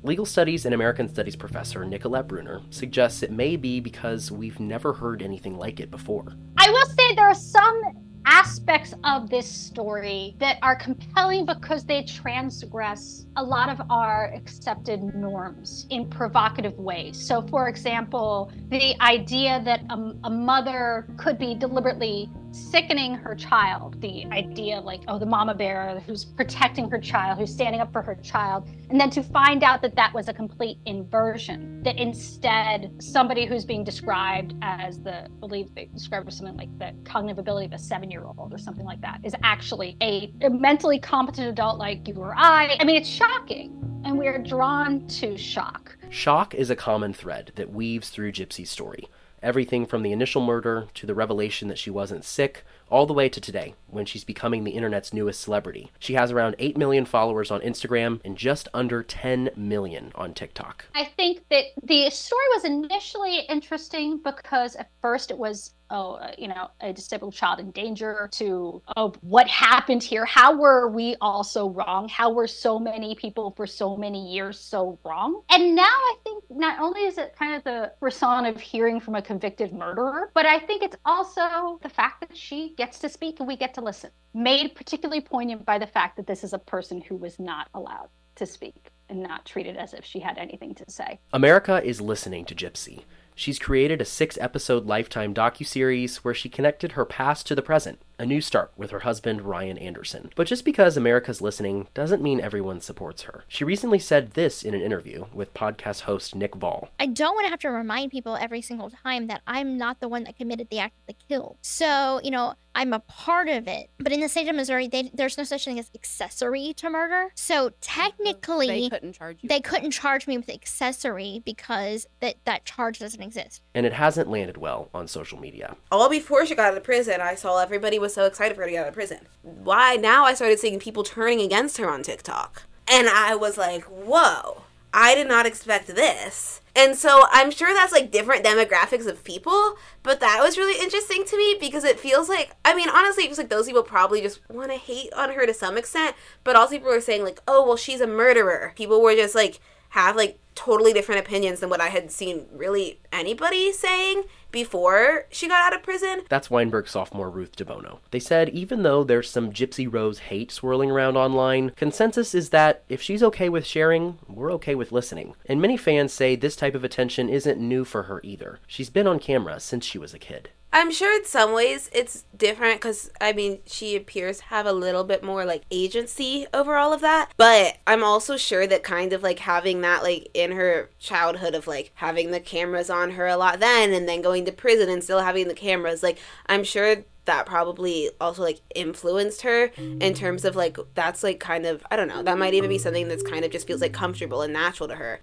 Legal 0.05 0.23
Studies 0.23 0.65
and 0.65 0.75
American 0.75 1.09
Studies 1.09 1.35
professor 1.35 1.83
Nicolette 1.83 2.27
Bruner 2.27 2.61
suggests 2.69 3.23
it 3.23 3.31
may 3.31 3.55
be 3.55 3.79
because 3.79 4.31
we've 4.31 4.59
never 4.59 4.93
heard 4.93 5.23
anything 5.23 5.57
like 5.57 5.79
it 5.79 5.89
before. 5.89 6.35
I 6.57 6.69
will 6.69 6.85
say 6.85 7.15
there 7.15 7.25
are 7.25 7.33
some 7.33 7.81
aspects 8.27 8.93
of 9.03 9.31
this 9.31 9.49
story 9.49 10.35
that 10.37 10.59
are 10.61 10.75
compelling 10.75 11.47
because 11.47 11.85
they 11.85 12.03
transgress 12.03 13.25
a 13.37 13.43
lot 13.43 13.67
of 13.67 13.81
our 13.89 14.31
accepted 14.35 15.01
norms 15.15 15.87
in 15.89 16.07
provocative 16.07 16.77
ways. 16.77 17.19
So, 17.19 17.41
for 17.41 17.67
example, 17.67 18.51
the 18.69 18.95
idea 19.01 19.59
that 19.65 19.81
a, 19.89 20.13
a 20.25 20.29
mother 20.29 21.07
could 21.17 21.39
be 21.39 21.55
deliberately 21.55 22.29
sickening 22.55 23.15
her 23.15 23.35
child. 23.35 23.99
The 24.01 24.25
idea, 24.31 24.79
like, 24.79 25.01
oh, 25.07 25.19
the 25.19 25.25
mama 25.25 25.53
bear 25.53 26.01
who's 26.05 26.23
protecting 26.23 26.89
her 26.89 26.99
child, 26.99 27.37
who's 27.37 27.51
standing 27.51 27.81
up 27.81 27.91
for 27.91 28.01
her 28.01 28.15
child, 28.15 28.69
and 28.89 28.99
then 28.99 29.09
to 29.11 29.21
find 29.21 29.63
out 29.63 29.81
that 29.81 29.95
that 29.95 30.13
was 30.13 30.27
a 30.29 30.33
complete 30.33 30.77
inversion. 30.85 31.83
That 31.83 31.97
instead, 31.97 32.91
somebody 32.99 33.45
who's 33.45 33.65
being 33.65 33.83
described 33.83 34.55
as 34.61 35.01
the, 35.01 35.25
I 35.25 35.27
believe 35.39 35.73
they 35.75 35.85
described 35.85 36.27
as 36.27 36.37
something 36.37 36.57
like 36.57 36.77
the 36.79 36.93
cognitive 37.03 37.39
ability 37.39 37.65
of 37.67 37.73
a 37.73 37.79
seven-year-old 37.79 38.53
or 38.53 38.57
something 38.57 38.85
like 38.85 39.01
that, 39.01 39.19
is 39.23 39.35
actually 39.43 39.97
a, 40.01 40.33
a 40.41 40.49
mentally 40.49 40.99
competent 40.99 41.47
adult 41.47 41.77
like 41.77 42.07
you 42.07 42.15
or 42.15 42.33
I. 42.35 42.77
I 42.79 42.85
mean, 42.85 42.95
it's 42.95 43.09
shocking 43.09 44.01
and 44.05 44.17
we 44.17 44.27
are 44.27 44.37
drawn 44.37 45.07
to 45.07 45.37
shock. 45.37 45.97
Shock 46.09 46.53
is 46.53 46.69
a 46.69 46.75
common 46.75 47.13
thread 47.13 47.51
that 47.55 47.71
weaves 47.71 48.09
through 48.09 48.31
Gypsy's 48.31 48.69
story. 48.69 49.09
Everything 49.41 49.85
from 49.85 50.01
the 50.01 50.11
initial 50.11 50.43
murder 50.43 50.87
to 50.95 51.05
the 51.05 51.15
revelation 51.15 51.67
that 51.67 51.77
she 51.77 51.89
wasn't 51.89 52.25
sick, 52.25 52.63
all 52.89 53.05
the 53.05 53.13
way 53.13 53.29
to 53.29 53.41
today, 53.41 53.75
when 53.95 54.05
she's 54.05 54.23
becoming 54.23 54.63
the 54.63 54.71
internet's 54.71 55.13
newest 55.13 55.41
celebrity. 55.41 55.91
She 55.99 56.13
has 56.13 56.31
around 56.31 56.55
8 56.59 56.77
million 56.77 57.05
followers 57.05 57.49
on 57.49 57.61
Instagram 57.61 58.19
and 58.23 58.37
just 58.37 58.67
under 58.73 59.01
10 59.01 59.51
million 59.55 60.11
on 60.15 60.33
TikTok. 60.33 60.85
I 60.93 61.05
think 61.05 61.47
that 61.49 61.65
the 61.81 62.09
story 62.09 62.45
was 62.53 62.65
initially 62.65 63.39
interesting 63.49 64.19
because 64.23 64.75
at 64.75 64.89
first 65.01 65.31
it 65.31 65.37
was 65.37 65.71
oh, 65.89 66.13
uh, 66.13 66.31
you 66.37 66.47
know, 66.47 66.69
a 66.81 66.93
disabled 66.93 67.33
child 67.33 67.59
in 67.59 67.71
danger 67.71 68.29
to, 68.33 68.81
oh, 68.97 69.13
what 69.21 69.47
happened 69.47 70.03
here? 70.03 70.25
How 70.25 70.55
were 70.55 70.89
we 70.89 71.15
all 71.21 71.43
so 71.43 71.69
wrong? 71.69 72.09
How 72.09 72.31
were 72.31 72.47
so 72.47 72.79
many 72.79 73.15
people 73.15 73.51
for 73.55 73.67
so 73.67 73.95
many 73.95 74.31
years 74.31 74.59
so 74.59 74.99
wrong? 75.03 75.41
And 75.49 75.75
now 75.75 75.83
I 75.83 76.15
think 76.23 76.43
not 76.49 76.79
only 76.79 77.01
is 77.01 77.17
it 77.17 77.35
kind 77.37 77.55
of 77.55 77.63
the 77.63 77.91
frisson 77.99 78.45
of 78.45 78.59
hearing 78.59 78.99
from 78.99 79.15
a 79.15 79.21
convicted 79.21 79.73
murderer, 79.73 80.31
but 80.33 80.45
I 80.45 80.59
think 80.59 80.83
it's 80.83 80.97
also 81.05 81.79
the 81.81 81.89
fact 81.89 82.21
that 82.21 82.35
she 82.35 82.73
gets 82.77 82.99
to 82.99 83.09
speak 83.09 83.39
and 83.39 83.47
we 83.47 83.55
get 83.55 83.73
to 83.75 83.81
listen. 83.85 84.09
Made 84.33 84.75
particularly 84.75 85.21
poignant 85.21 85.65
by 85.65 85.77
the 85.77 85.87
fact 85.87 86.17
that 86.17 86.27
this 86.27 86.43
is 86.43 86.51
a 86.51 86.59
person 86.59 86.99
who 86.99 87.15
was 87.15 87.39
not 87.39 87.69
allowed 87.73 88.09
to 88.35 88.45
speak 88.45 88.91
and 89.07 89.23
not 89.23 89.45
treated 89.45 89.77
as 89.77 89.93
if 89.93 90.03
she 90.03 90.19
had 90.19 90.37
anything 90.37 90.75
to 90.75 90.83
say. 90.89 91.19
America 91.31 91.81
is 91.83 92.01
listening 92.01 92.43
to 92.45 92.55
Gypsy. 92.55 93.03
She's 93.35 93.59
created 93.59 94.01
a 94.01 94.05
six 94.05 94.37
episode 94.41 94.85
Lifetime 94.85 95.33
docuseries 95.33 96.17
where 96.17 96.33
she 96.33 96.49
connected 96.49 96.93
her 96.93 97.05
past 97.05 97.47
to 97.47 97.55
the 97.55 97.61
present, 97.61 98.01
a 98.17 98.25
new 98.25 98.41
start 98.41 98.71
with 98.75 98.91
her 98.91 98.99
husband 98.99 99.41
Ryan 99.41 99.77
Anderson. 99.77 100.29
But 100.35 100.47
just 100.47 100.65
because 100.65 100.97
America's 100.97 101.41
listening 101.41 101.87
doesn't 101.93 102.21
mean 102.21 102.39
everyone 102.39 102.81
supports 102.81 103.23
her. 103.23 103.43
She 103.47 103.63
recently 103.63 103.99
said 103.99 104.31
this 104.31 104.63
in 104.63 104.73
an 104.73 104.81
interview 104.81 105.25
with 105.33 105.53
podcast 105.53 106.01
host 106.01 106.35
Nick 106.35 106.53
Viall. 106.53 106.89
I 106.99 107.07
don't 107.07 107.35
want 107.35 107.45
to 107.45 107.49
have 107.49 107.59
to 107.61 107.69
remind 107.69 108.11
people 108.11 108.35
every 108.35 108.61
single 108.61 108.89
time 108.89 109.27
that 109.27 109.41
I'm 109.45 109.77
not 109.77 109.99
the 109.99 110.07
one 110.07 110.23
that 110.25 110.37
committed 110.37 110.69
the 110.69 110.79
act 110.79 110.95
of 111.01 111.15
the 111.15 111.25
kill. 111.27 111.57
So, 111.61 112.19
you 112.23 112.31
know, 112.31 112.55
I'm 112.75 112.91
a 112.91 112.99
part 112.99 113.47
of 113.47 113.67
it. 113.67 113.89
But 113.97 114.11
in 114.11 114.19
the 114.19 114.27
state 114.27 114.49
of 114.49 114.55
Missouri, 114.55 114.87
they, 114.87 115.09
there's 115.13 115.37
no 115.37 115.45
such 115.45 115.63
thing 115.63 115.79
as 115.79 115.89
accessory 115.95 116.73
to 116.77 116.89
murder. 116.89 117.31
So 117.33 117.71
technically, 117.79 118.67
they 118.67 118.89
couldn't 118.89 119.13
charge 119.13 119.37
you. 119.41 119.49
They 119.49 119.61
couldn't 119.61 119.91
charge 119.91 120.27
me 120.27 120.37
with 120.37 120.49
accessory 120.49 121.41
because 121.45 122.05
that 122.19 122.35
that 122.43 122.65
charge 122.65 122.99
doesn't 122.99 123.21
exist. 123.21 123.61
And 123.73 123.85
it 123.85 123.93
hasn't 123.93 124.29
landed 124.29 124.57
well 124.57 124.89
on 124.93 125.07
social 125.07 125.39
media. 125.39 125.77
All 125.89 126.09
before 126.09 126.45
she 126.45 126.53
got 126.53 126.71
out 126.71 126.77
of 126.77 126.83
prison, 126.83 127.21
I 127.21 127.35
saw 127.35 127.59
everybody 127.59 127.97
was 128.05 128.13
so 128.13 128.25
excited 128.25 128.55
for 128.55 128.61
her 128.61 128.67
to 128.67 128.71
get 128.71 128.83
out 128.83 128.87
of 128.87 128.93
prison. 128.93 129.27
Why 129.41 129.95
now? 129.95 130.25
I 130.25 130.33
started 130.33 130.59
seeing 130.59 130.79
people 130.79 131.03
turning 131.03 131.41
against 131.41 131.77
her 131.77 131.89
on 131.89 132.03
TikTok, 132.03 132.63
and 132.87 133.09
I 133.09 133.35
was 133.35 133.57
like, 133.57 133.83
"Whoa! 133.83 134.63
I 134.93 135.15
did 135.15 135.27
not 135.27 135.45
expect 135.45 135.87
this." 135.87 136.61
And 136.75 136.95
so 136.97 137.23
I'm 137.31 137.51
sure 137.51 137.73
that's 137.73 137.93
like 137.93 138.11
different 138.11 138.45
demographics 138.45 139.07
of 139.07 139.23
people, 139.23 139.77
but 140.03 140.19
that 140.19 140.41
was 140.41 140.57
really 140.57 140.81
interesting 140.81 141.25
to 141.25 141.37
me 141.37 141.57
because 141.59 141.83
it 141.83 141.99
feels 141.99 142.29
like 142.29 142.51
I 142.63 142.75
mean, 142.75 142.89
honestly, 142.89 143.23
it 143.23 143.27
feels 143.27 143.37
like 143.37 143.49
those 143.49 143.65
people 143.65 143.83
probably 143.83 144.21
just 144.21 144.39
want 144.49 144.71
to 144.71 144.77
hate 144.77 145.11
on 145.13 145.31
her 145.31 145.45
to 145.45 145.53
some 145.53 145.77
extent, 145.77 146.15
but 146.43 146.55
also 146.55 146.75
people 146.75 146.89
were 146.89 147.01
saying 147.01 147.23
like, 147.23 147.41
"Oh, 147.47 147.65
well, 147.65 147.77
she's 147.77 148.01
a 148.01 148.07
murderer." 148.07 148.73
People 148.75 149.01
were 149.01 149.15
just 149.15 149.35
like 149.35 149.59
have 149.89 150.15
like 150.15 150.39
totally 150.55 150.93
different 150.93 151.19
opinions 151.19 151.59
than 151.59 151.69
what 151.69 151.81
I 151.81 151.89
had 151.89 152.09
seen 152.09 152.45
really 152.51 152.99
anybody 153.11 153.71
saying 153.71 154.23
before 154.51 155.25
she 155.29 155.47
got 155.47 155.61
out 155.61 155.77
of 155.77 155.83
prison. 155.83 156.21
That's 156.29 156.49
Weinberg 156.49 156.87
sophomore 156.87 157.29
Ruth 157.29 157.55
DeBono. 157.57 157.99
They 158.11 158.19
said 158.19 158.49
even 158.49 158.83
though 158.83 159.03
there's 159.03 159.29
some 159.29 159.51
Gypsy 159.51 159.91
Rose 159.91 160.19
hate 160.19 160.51
swirling 160.51 160.89
around 160.89 161.17
online, 161.17 161.71
consensus 161.71 162.33
is 162.33 162.49
that 162.51 162.83
if 162.87 163.01
she's 163.01 163.21
okay 163.21 163.49
with 163.49 163.65
sharing, 163.65 164.17
we're 164.27 164.53
okay 164.53 164.73
with 164.73 164.93
listening. 164.93 165.35
And 165.45 165.61
many 165.61 165.75
fans 165.75 166.13
say 166.13 166.35
this 166.35 166.55
type 166.55 166.73
of 166.73 166.83
attention 166.83 167.27
isn't 167.27 167.59
new 167.59 167.83
for 167.83 168.03
her 168.03 168.21
either. 168.23 168.59
She's 168.65 168.89
been 168.89 169.07
on 169.07 169.19
camera 169.19 169.59
since 169.59 169.85
she 169.85 169.97
was 169.97 170.13
a 170.13 170.19
kid. 170.19 170.49
I'm 170.75 170.91
sure 170.91 171.15
in 171.15 171.23
some 171.23 171.53
ways 171.53 171.89
it's 171.93 172.25
different 172.35 172.81
because 172.81 173.09
I 173.21 173.31
mean 173.31 173.59
she 173.65 173.95
appears 173.95 174.41
have 174.41 174.65
a 174.65 174.73
little 174.73 175.05
bit 175.05 175.23
more 175.23 175.45
like 175.45 175.63
agency 175.71 176.47
over 176.53 176.75
all 176.75 176.91
of 176.91 176.99
that. 176.99 177.31
But 177.37 177.77
I'm 177.87 178.03
also 178.03 178.35
sure 178.35 178.67
that 178.67 178.83
kind 178.83 179.13
of 179.13 179.23
like 179.23 179.39
having 179.39 179.79
that 179.81 180.03
like 180.03 180.27
in 180.33 180.51
her 180.51 180.89
childhood 180.99 181.55
of 181.55 181.65
like 181.65 181.93
having 181.95 182.31
the 182.31 182.41
cameras 182.41 182.89
on 182.89 183.11
her 183.11 183.25
a 183.25 183.37
lot 183.37 183.61
then 183.61 183.93
and 183.93 184.05
then 184.05 184.21
going 184.21 184.43
to 184.45 184.51
prison 184.51 184.89
and 184.89 185.01
still 185.01 185.21
having 185.21 185.47
the 185.47 185.53
cameras, 185.53 186.03
like 186.03 186.19
I'm 186.47 186.65
sure 186.65 187.05
that 187.23 187.45
probably 187.45 188.09
also 188.19 188.43
like 188.43 188.59
influenced 188.75 189.43
her 189.43 189.71
in 189.77 190.13
terms 190.13 190.43
of 190.43 190.57
like 190.57 190.77
that's 190.93 191.23
like 191.23 191.39
kind 191.39 191.65
of 191.65 191.85
I 191.89 191.95
don't 191.95 192.09
know, 192.09 192.21
that 192.21 192.37
might 192.37 192.53
even 192.53 192.69
be 192.69 192.79
something 192.79 193.07
that's 193.07 193.23
kind 193.23 193.45
of 193.45 193.51
just 193.51 193.65
feels 193.65 193.79
like 193.79 193.93
comfortable 193.93 194.41
and 194.41 194.51
natural 194.51 194.89
to 194.89 194.95
her. 194.95 195.21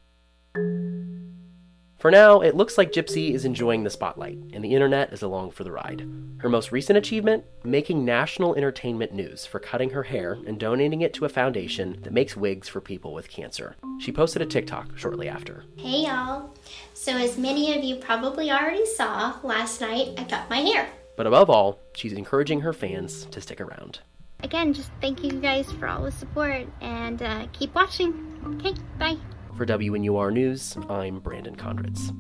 For 2.03 2.11
now, 2.11 2.41
it 2.41 2.57
looks 2.57 2.77
like 2.77 2.91
Gypsy 2.91 3.33
is 3.33 3.45
enjoying 3.45 3.85
the 3.85 3.89
spotlight, 3.89 4.37
and 4.53 4.65
the 4.65 4.75
internet 4.75 5.13
is 5.13 5.23
along 5.23 5.53
for 5.53 5.63
the 5.63 5.71
ride. 5.71 6.05
Her 6.39 6.49
most 6.49 6.73
recent 6.73 6.99
achievement? 6.99 7.45
Making 7.63 8.05
national 8.05 8.57
entertainment 8.57 9.13
news 9.13 9.47
for 9.47 9.61
cutting 9.61 9.91
her 9.91 10.03
hair 10.03 10.37
and 10.45 10.59
donating 10.59 11.03
it 11.03 11.15
to 11.15 11.27
a 11.27 11.29
foundation 11.29 12.01
that 12.03 12.13
makes 12.13 12.37
wigs 12.37 12.69
for 12.69 12.81
people 12.81 13.15
with 13.15 13.31
cancer. 13.31 13.77
She 14.01 14.11
posted 14.11 14.43
a 14.43 14.47
TikTok 14.47 14.99
shortly 14.99 15.29
after. 15.29 15.65
Hey 15.77 16.07
y'all. 16.07 16.51
So, 16.93 17.17
as 17.17 17.39
many 17.39 17.79
of 17.79 17.85
you 17.85 17.95
probably 17.95 18.51
already 18.51 18.85
saw, 18.85 19.37
last 19.45 19.81
night 19.81 20.15
I 20.19 20.25
cut 20.25 20.51
my 20.51 20.59
hair. 20.59 20.89
But 21.17 21.29
above 21.29 21.51
all, 21.51 21.79
she's 21.95 22.15
encouraging 22.15 22.63
her 22.63 22.73
fans 22.73 23.27
to 23.27 23.41
stick 23.41 23.61
around. 23.61 24.01
Again, 24.43 24.73
just 24.73 24.91
thank 25.01 25.23
you 25.23 25.31
guys 25.35 25.71
for 25.71 25.87
all 25.87 26.03
the 26.03 26.11
support 26.11 26.67
and 26.81 27.23
uh, 27.23 27.47
keep 27.53 27.73
watching. 27.77 28.59
Okay, 28.59 28.75
bye. 28.99 29.19
For 29.57 29.67
WNUR 29.67 30.33
News, 30.33 30.79
I'm 30.89 31.21
Brandon 31.21 31.55
Condritz. 31.55 32.11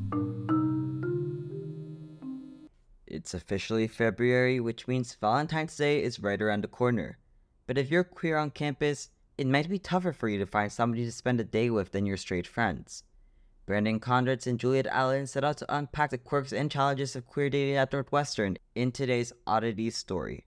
It's 3.06 3.32
officially 3.32 3.88
February, 3.88 4.60
which 4.60 4.86
means 4.86 5.16
Valentine's 5.18 5.74
Day 5.74 6.02
is 6.02 6.20
right 6.20 6.40
around 6.40 6.62
the 6.62 6.68
corner. 6.68 7.16
But 7.66 7.78
if 7.78 7.90
you're 7.90 8.04
queer 8.04 8.36
on 8.36 8.50
campus, 8.50 9.08
it 9.38 9.46
might 9.46 9.70
be 9.70 9.78
tougher 9.78 10.12
for 10.12 10.28
you 10.28 10.38
to 10.40 10.46
find 10.46 10.70
somebody 10.70 11.06
to 11.06 11.12
spend 11.12 11.40
a 11.40 11.44
day 11.44 11.70
with 11.70 11.92
than 11.92 12.04
your 12.04 12.18
straight 12.18 12.46
friends. 12.46 13.02
Brandon 13.64 13.98
Condritz 13.98 14.46
and 14.46 14.60
Juliet 14.60 14.86
Allen 14.88 15.26
set 15.26 15.42
out 15.42 15.56
to 15.56 15.74
unpack 15.74 16.10
the 16.10 16.18
quirks 16.18 16.52
and 16.52 16.70
challenges 16.70 17.16
of 17.16 17.26
queer 17.26 17.48
dating 17.48 17.76
at 17.76 17.94
Northwestern 17.94 18.58
in 18.74 18.92
today's 18.92 19.32
Oddities 19.46 19.96
story. 19.96 20.44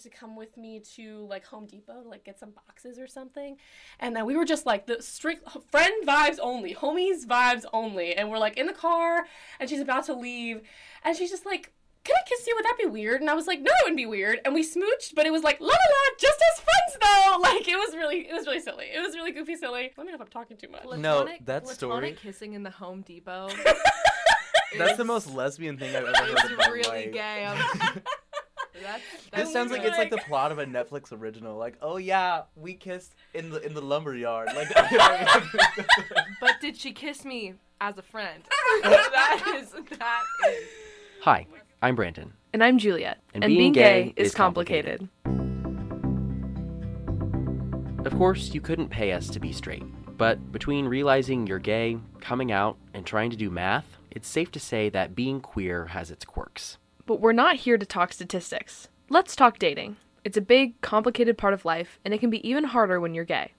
To 0.00 0.10
come 0.10 0.36
with 0.36 0.56
me 0.56 0.80
to 0.96 1.26
like 1.28 1.44
Home 1.46 1.66
Depot 1.66 2.02
to 2.02 2.08
like 2.08 2.24
get 2.24 2.38
some 2.38 2.50
boxes 2.50 2.98
or 2.98 3.06
something. 3.06 3.56
And 3.98 4.14
then 4.16 4.26
we 4.26 4.36
were 4.36 4.44
just 4.44 4.66
like 4.66 4.86
the 4.86 5.00
strict 5.02 5.48
friend 5.70 6.06
vibes 6.06 6.38
only, 6.40 6.74
homies 6.74 7.26
vibes 7.26 7.64
only. 7.72 8.14
And 8.14 8.30
we're 8.30 8.38
like 8.38 8.56
in 8.56 8.66
the 8.66 8.72
car 8.72 9.26
and 9.58 9.68
she's 9.70 9.80
about 9.80 10.04
to 10.06 10.14
leave 10.14 10.62
and 11.04 11.16
she's 11.16 11.30
just 11.30 11.46
like, 11.46 11.72
Can 12.04 12.16
I 12.16 12.28
kiss 12.28 12.46
you? 12.46 12.54
Would 12.56 12.64
that 12.64 12.76
be 12.78 12.86
weird? 12.86 13.20
And 13.20 13.28
I 13.30 13.34
was 13.34 13.46
like, 13.46 13.60
No, 13.60 13.70
it 13.70 13.84
wouldn't 13.84 13.96
be 13.96 14.06
weird. 14.06 14.40
And 14.44 14.54
we 14.54 14.62
smooched, 14.64 15.14
but 15.14 15.26
it 15.26 15.30
was 15.32 15.42
like 15.42 15.60
la 15.60 15.66
la 15.66 15.72
la, 15.72 16.16
just 16.18 16.40
as 16.52 16.64
friends 16.64 16.98
though. 17.00 17.16
Like 17.40 17.66
it 17.68 17.76
was 17.76 17.94
really 17.96 18.28
it 18.28 18.32
was 18.34 18.46
really 18.46 18.60
silly. 18.60 18.86
It 18.94 19.00
was 19.00 19.14
really 19.14 19.32
goofy 19.32 19.56
silly. 19.56 19.92
Let 19.96 20.04
me 20.06 20.12
know 20.12 20.16
if 20.16 20.20
I'm 20.20 20.26
talking 20.28 20.56
too 20.56 20.68
much. 20.68 20.84
No, 20.98 21.22
Platonic- 21.24 21.46
that 21.46 21.62
platonic 21.64 21.74
story- 21.74 22.16
kissing 22.20 22.52
in 22.54 22.62
the 22.62 22.70
Home 22.70 23.02
Depot. 23.02 23.48
That's 24.78 24.96
the 24.96 25.04
most 25.04 25.28
lesbian 25.32 25.76
thing 25.78 25.94
I've 25.96 26.04
ever 26.04 26.16
heard 26.16 26.50
in 26.52 26.58
It's 26.58 26.68
really 26.68 27.06
life. 27.06 27.12
gay. 27.12 27.58
I'm- 28.86 29.00
That's, 29.30 29.44
This 29.44 29.52
sounds 29.52 29.70
like 29.70 29.82
it's 29.82 29.98
like 29.98 30.10
the 30.10 30.18
plot 30.18 30.52
of 30.52 30.58
a 30.58 30.66
Netflix 30.66 31.12
original. 31.12 31.56
Like, 31.56 31.76
oh 31.82 31.96
yeah, 31.96 32.42
we 32.56 32.74
kissed 32.74 33.14
in 33.34 33.50
the 33.50 33.64
in 33.64 33.74
the 33.74 33.80
lumber 33.82 34.14
yard. 34.14 34.48
Like, 34.54 34.68
But 36.40 36.60
did 36.60 36.76
she 36.76 36.92
kiss 36.92 37.24
me 37.24 37.54
as 37.80 37.98
a 37.98 38.02
friend? 38.02 38.42
that 38.82 39.58
is 39.60 39.70
that 39.72 40.22
is. 40.48 40.62
Hi, 41.22 41.46
I'm 41.82 41.94
Brandon. 41.94 42.32
And 42.52 42.64
I'm 42.64 42.78
Juliet. 42.78 43.18
And 43.34 43.44
being 43.44 43.72
gay 43.72 44.12
is 44.16 44.34
complicated. 44.34 45.08
Of 48.04 48.16
course, 48.16 48.54
you 48.54 48.60
couldn't 48.62 48.88
pay 48.88 49.12
us 49.12 49.28
to 49.28 49.38
be 49.40 49.52
straight. 49.52 49.84
But 50.16 50.52
between 50.52 50.86
realizing 50.86 51.46
you're 51.46 51.58
gay, 51.58 51.98
coming 52.20 52.50
out, 52.50 52.76
and 52.94 53.06
trying 53.06 53.30
to 53.30 53.36
do 53.36 53.50
math, 53.50 53.96
it's 54.10 54.28
safe 54.28 54.50
to 54.52 54.60
say 54.60 54.88
that 54.90 55.14
being 55.14 55.40
queer 55.40 55.86
has 55.86 56.10
its 56.10 56.24
quirks. 56.24 56.78
But 57.10 57.20
we're 57.20 57.32
not 57.32 57.56
here 57.56 57.76
to 57.76 57.84
talk 57.84 58.12
statistics. 58.12 58.86
Let's 59.08 59.34
talk 59.34 59.58
dating. 59.58 59.96
It's 60.22 60.36
a 60.36 60.40
big, 60.40 60.80
complicated 60.80 61.36
part 61.36 61.52
of 61.52 61.64
life, 61.64 61.98
and 62.04 62.14
it 62.14 62.18
can 62.18 62.30
be 62.30 62.48
even 62.48 62.62
harder 62.62 63.00
when 63.00 63.14
you're 63.14 63.24
gay. 63.24 63.54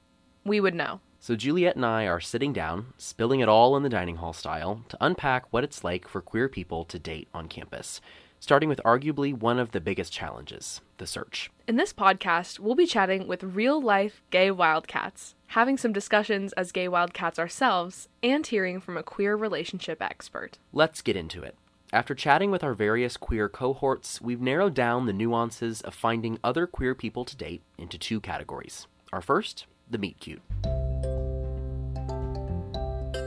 We 0.45 0.61
would 0.61 0.73
know. 0.73 1.01
So 1.19 1.35
Juliet 1.35 1.75
and 1.75 1.85
I 1.85 2.07
are 2.07 2.21
sitting 2.21 2.53
down, 2.53 2.93
spilling 2.97 3.41
it 3.41 3.49
all 3.49 3.75
in 3.75 3.83
the 3.83 3.89
dining 3.89 4.15
hall 4.15 4.31
style, 4.31 4.85
to 4.87 4.97
unpack 5.01 5.51
what 5.51 5.65
it's 5.65 5.83
like 5.83 6.07
for 6.07 6.21
queer 6.21 6.47
people 6.47 6.85
to 6.85 6.97
date 6.97 7.27
on 7.33 7.49
campus, 7.49 7.99
starting 8.39 8.69
with 8.69 8.79
arguably 8.85 9.37
one 9.37 9.59
of 9.59 9.71
the 9.71 9.81
biggest 9.81 10.13
challenges 10.13 10.79
the 10.97 11.05
search. 11.05 11.51
In 11.67 11.75
this 11.75 11.91
podcast, 11.91 12.57
we'll 12.57 12.75
be 12.75 12.85
chatting 12.85 13.27
with 13.27 13.43
real 13.43 13.81
life 13.81 14.23
gay 14.29 14.49
wildcats, 14.49 15.35
having 15.47 15.77
some 15.77 15.91
discussions 15.91 16.53
as 16.53 16.71
gay 16.71 16.87
wildcats 16.87 17.37
ourselves, 17.37 18.07
and 18.23 18.47
hearing 18.47 18.79
from 18.79 18.95
a 18.95 19.03
queer 19.03 19.35
relationship 19.35 20.01
expert. 20.01 20.57
Let's 20.71 21.01
get 21.01 21.17
into 21.17 21.43
it. 21.43 21.57
After 21.93 22.15
chatting 22.15 22.51
with 22.51 22.63
our 22.63 22.73
various 22.73 23.17
queer 23.17 23.49
cohorts, 23.49 24.21
we've 24.21 24.39
narrowed 24.39 24.73
down 24.73 25.07
the 25.07 25.13
nuances 25.13 25.81
of 25.81 25.93
finding 25.93 26.39
other 26.41 26.65
queer 26.65 26.95
people 26.95 27.25
to 27.25 27.35
date 27.35 27.63
into 27.77 27.97
two 27.97 28.21
categories. 28.21 28.87
Our 29.11 29.21
first, 29.21 29.65
the 29.89 29.97
meet 29.97 30.17
cute. 30.17 30.41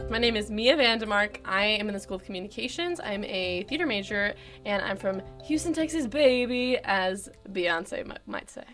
My 0.08 0.16
name 0.16 0.34
is 0.34 0.50
Mia 0.50 0.78
Vandemark. 0.78 1.40
I 1.44 1.66
am 1.66 1.88
in 1.88 1.94
the 1.94 2.00
School 2.00 2.16
of 2.16 2.24
Communications. 2.24 3.00
I'm 3.04 3.22
a 3.24 3.64
theater 3.64 3.84
major, 3.84 4.32
and 4.64 4.82
I'm 4.82 4.96
from 4.96 5.20
Houston, 5.44 5.74
Texas, 5.74 6.06
baby, 6.06 6.78
as 6.84 7.28
Beyonce 7.52 7.98
m- 7.98 8.14
might 8.26 8.50
say. 8.50 8.64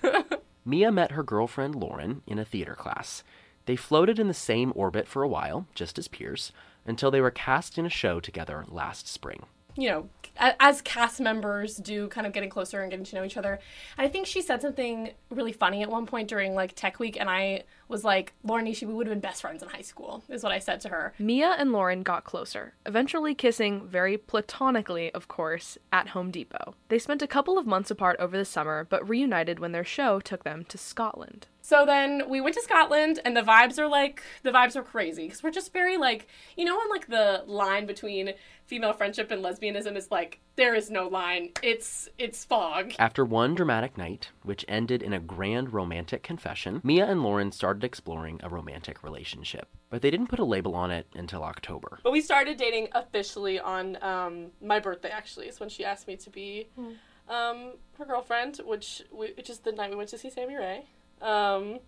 Mia 0.64 0.92
met 0.92 1.10
her 1.10 1.24
girlfriend 1.24 1.74
Lauren 1.74 2.22
in 2.28 2.38
a 2.38 2.44
theater 2.44 2.76
class. 2.76 3.24
They 3.66 3.74
floated 3.74 4.20
in 4.20 4.28
the 4.28 4.34
same 4.34 4.72
orbit 4.76 5.08
for 5.08 5.24
a 5.24 5.28
while, 5.28 5.66
just 5.74 5.98
as 5.98 6.06
peers, 6.06 6.52
until 6.86 7.10
they 7.10 7.20
were 7.20 7.30
cast 7.30 7.78
in 7.78 7.86
a 7.86 7.90
show 7.90 8.20
together 8.20 8.64
last 8.68 9.08
spring. 9.08 9.46
You 9.76 9.88
know, 9.88 10.08
as 10.36 10.80
cast 10.82 11.20
members 11.20 11.76
do, 11.76 12.06
kind 12.08 12.26
of 12.26 12.32
getting 12.32 12.48
closer 12.48 12.80
and 12.80 12.90
getting 12.90 13.04
to 13.06 13.16
know 13.16 13.24
each 13.24 13.36
other. 13.36 13.58
And 13.98 14.06
I 14.06 14.08
think 14.08 14.26
she 14.26 14.40
said 14.40 14.62
something 14.62 15.10
really 15.30 15.52
funny 15.52 15.82
at 15.82 15.90
one 15.90 16.06
point 16.06 16.28
during 16.28 16.54
like 16.54 16.74
Tech 16.74 17.00
Week, 17.00 17.18
and 17.18 17.28
I 17.28 17.64
was 17.88 18.04
like, 18.04 18.34
Lauren 18.44 18.66
Nishi, 18.66 18.86
we 18.86 18.94
would 18.94 19.06
have 19.08 19.12
been 19.12 19.20
best 19.20 19.42
friends 19.42 19.64
in 19.64 19.68
high 19.68 19.80
school, 19.80 20.22
is 20.28 20.44
what 20.44 20.52
I 20.52 20.60
said 20.60 20.80
to 20.82 20.90
her. 20.90 21.12
Mia 21.18 21.56
and 21.58 21.72
Lauren 21.72 22.04
got 22.04 22.24
closer, 22.24 22.74
eventually 22.86 23.34
kissing 23.34 23.86
very 23.86 24.16
platonically, 24.16 25.12
of 25.12 25.26
course, 25.26 25.76
at 25.92 26.08
Home 26.08 26.30
Depot. 26.30 26.74
They 26.88 27.00
spent 27.00 27.22
a 27.22 27.26
couple 27.26 27.58
of 27.58 27.66
months 27.66 27.90
apart 27.90 28.16
over 28.20 28.36
the 28.36 28.44
summer, 28.44 28.86
but 28.88 29.08
reunited 29.08 29.58
when 29.58 29.72
their 29.72 29.84
show 29.84 30.20
took 30.20 30.44
them 30.44 30.64
to 30.68 30.78
Scotland. 30.78 31.48
So 31.64 31.86
then 31.86 32.28
we 32.28 32.42
went 32.42 32.54
to 32.56 32.60
Scotland, 32.60 33.20
and 33.24 33.34
the 33.34 33.40
vibes 33.40 33.78
are 33.78 33.88
like 33.88 34.22
the 34.42 34.50
vibes 34.50 34.76
are 34.76 34.82
crazy 34.82 35.24
because 35.24 35.42
we're 35.42 35.50
just 35.50 35.72
very 35.72 35.96
like 35.96 36.28
you 36.58 36.64
know, 36.66 36.76
when 36.76 36.90
like 36.90 37.06
the 37.06 37.42
line 37.46 37.86
between 37.86 38.34
female 38.66 38.92
friendship 38.92 39.30
and 39.30 39.42
lesbianism 39.42 39.96
is 39.96 40.10
like 40.10 40.40
there 40.56 40.74
is 40.74 40.90
no 40.90 41.08
line. 41.08 41.52
It's 41.62 42.06
it's 42.18 42.44
fog. 42.44 42.92
After 42.98 43.24
one 43.24 43.54
dramatic 43.54 43.96
night, 43.96 44.28
which 44.42 44.66
ended 44.68 45.02
in 45.02 45.14
a 45.14 45.18
grand 45.18 45.72
romantic 45.72 46.22
confession, 46.22 46.82
Mia 46.84 47.06
and 47.06 47.22
Lauren 47.22 47.50
started 47.50 47.82
exploring 47.82 48.40
a 48.42 48.50
romantic 48.50 49.02
relationship. 49.02 49.66
But 49.88 50.02
they 50.02 50.10
didn't 50.10 50.26
put 50.26 50.40
a 50.40 50.44
label 50.44 50.74
on 50.74 50.90
it 50.90 51.06
until 51.14 51.42
October. 51.42 51.98
But 52.02 52.12
we 52.12 52.20
started 52.20 52.58
dating 52.58 52.88
officially 52.92 53.58
on 53.58 53.96
um, 54.02 54.48
my 54.60 54.80
birthday. 54.80 55.08
Actually, 55.08 55.46
is 55.46 55.60
when 55.60 55.70
she 55.70 55.82
asked 55.82 56.08
me 56.08 56.16
to 56.16 56.28
be 56.28 56.68
um, 57.30 57.72
her 57.96 58.04
girlfriend, 58.04 58.60
which 58.66 59.02
we, 59.10 59.32
which 59.32 59.48
is 59.48 59.60
the 59.60 59.72
night 59.72 59.88
we 59.88 59.96
went 59.96 60.10
to 60.10 60.18
see 60.18 60.28
Sammy 60.28 60.56
Rae. 60.56 60.84
Um, 61.20 61.78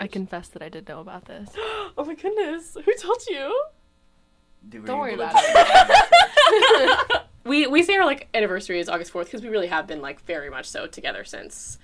I 0.00 0.06
confess 0.06 0.48
that 0.48 0.62
I 0.62 0.68
did 0.68 0.88
know 0.88 1.00
about 1.00 1.26
this. 1.26 1.50
oh 1.56 2.04
my 2.06 2.14
goodness, 2.14 2.76
who 2.84 2.94
told 3.00 3.22
you? 3.28 3.64
Don't 4.68 4.98
worry 4.98 5.14
about 5.14 5.32
it. 5.36 7.22
we 7.44 7.66
we 7.66 7.82
say 7.82 7.96
our 7.96 8.04
like 8.04 8.28
anniversary 8.34 8.80
is 8.80 8.88
August 8.88 9.10
fourth 9.10 9.26
because 9.26 9.42
we 9.42 9.48
really 9.48 9.68
have 9.68 9.86
been 9.86 10.00
like 10.00 10.24
very 10.24 10.50
much 10.50 10.66
so 10.66 10.86
together 10.86 11.24
since 11.24 11.78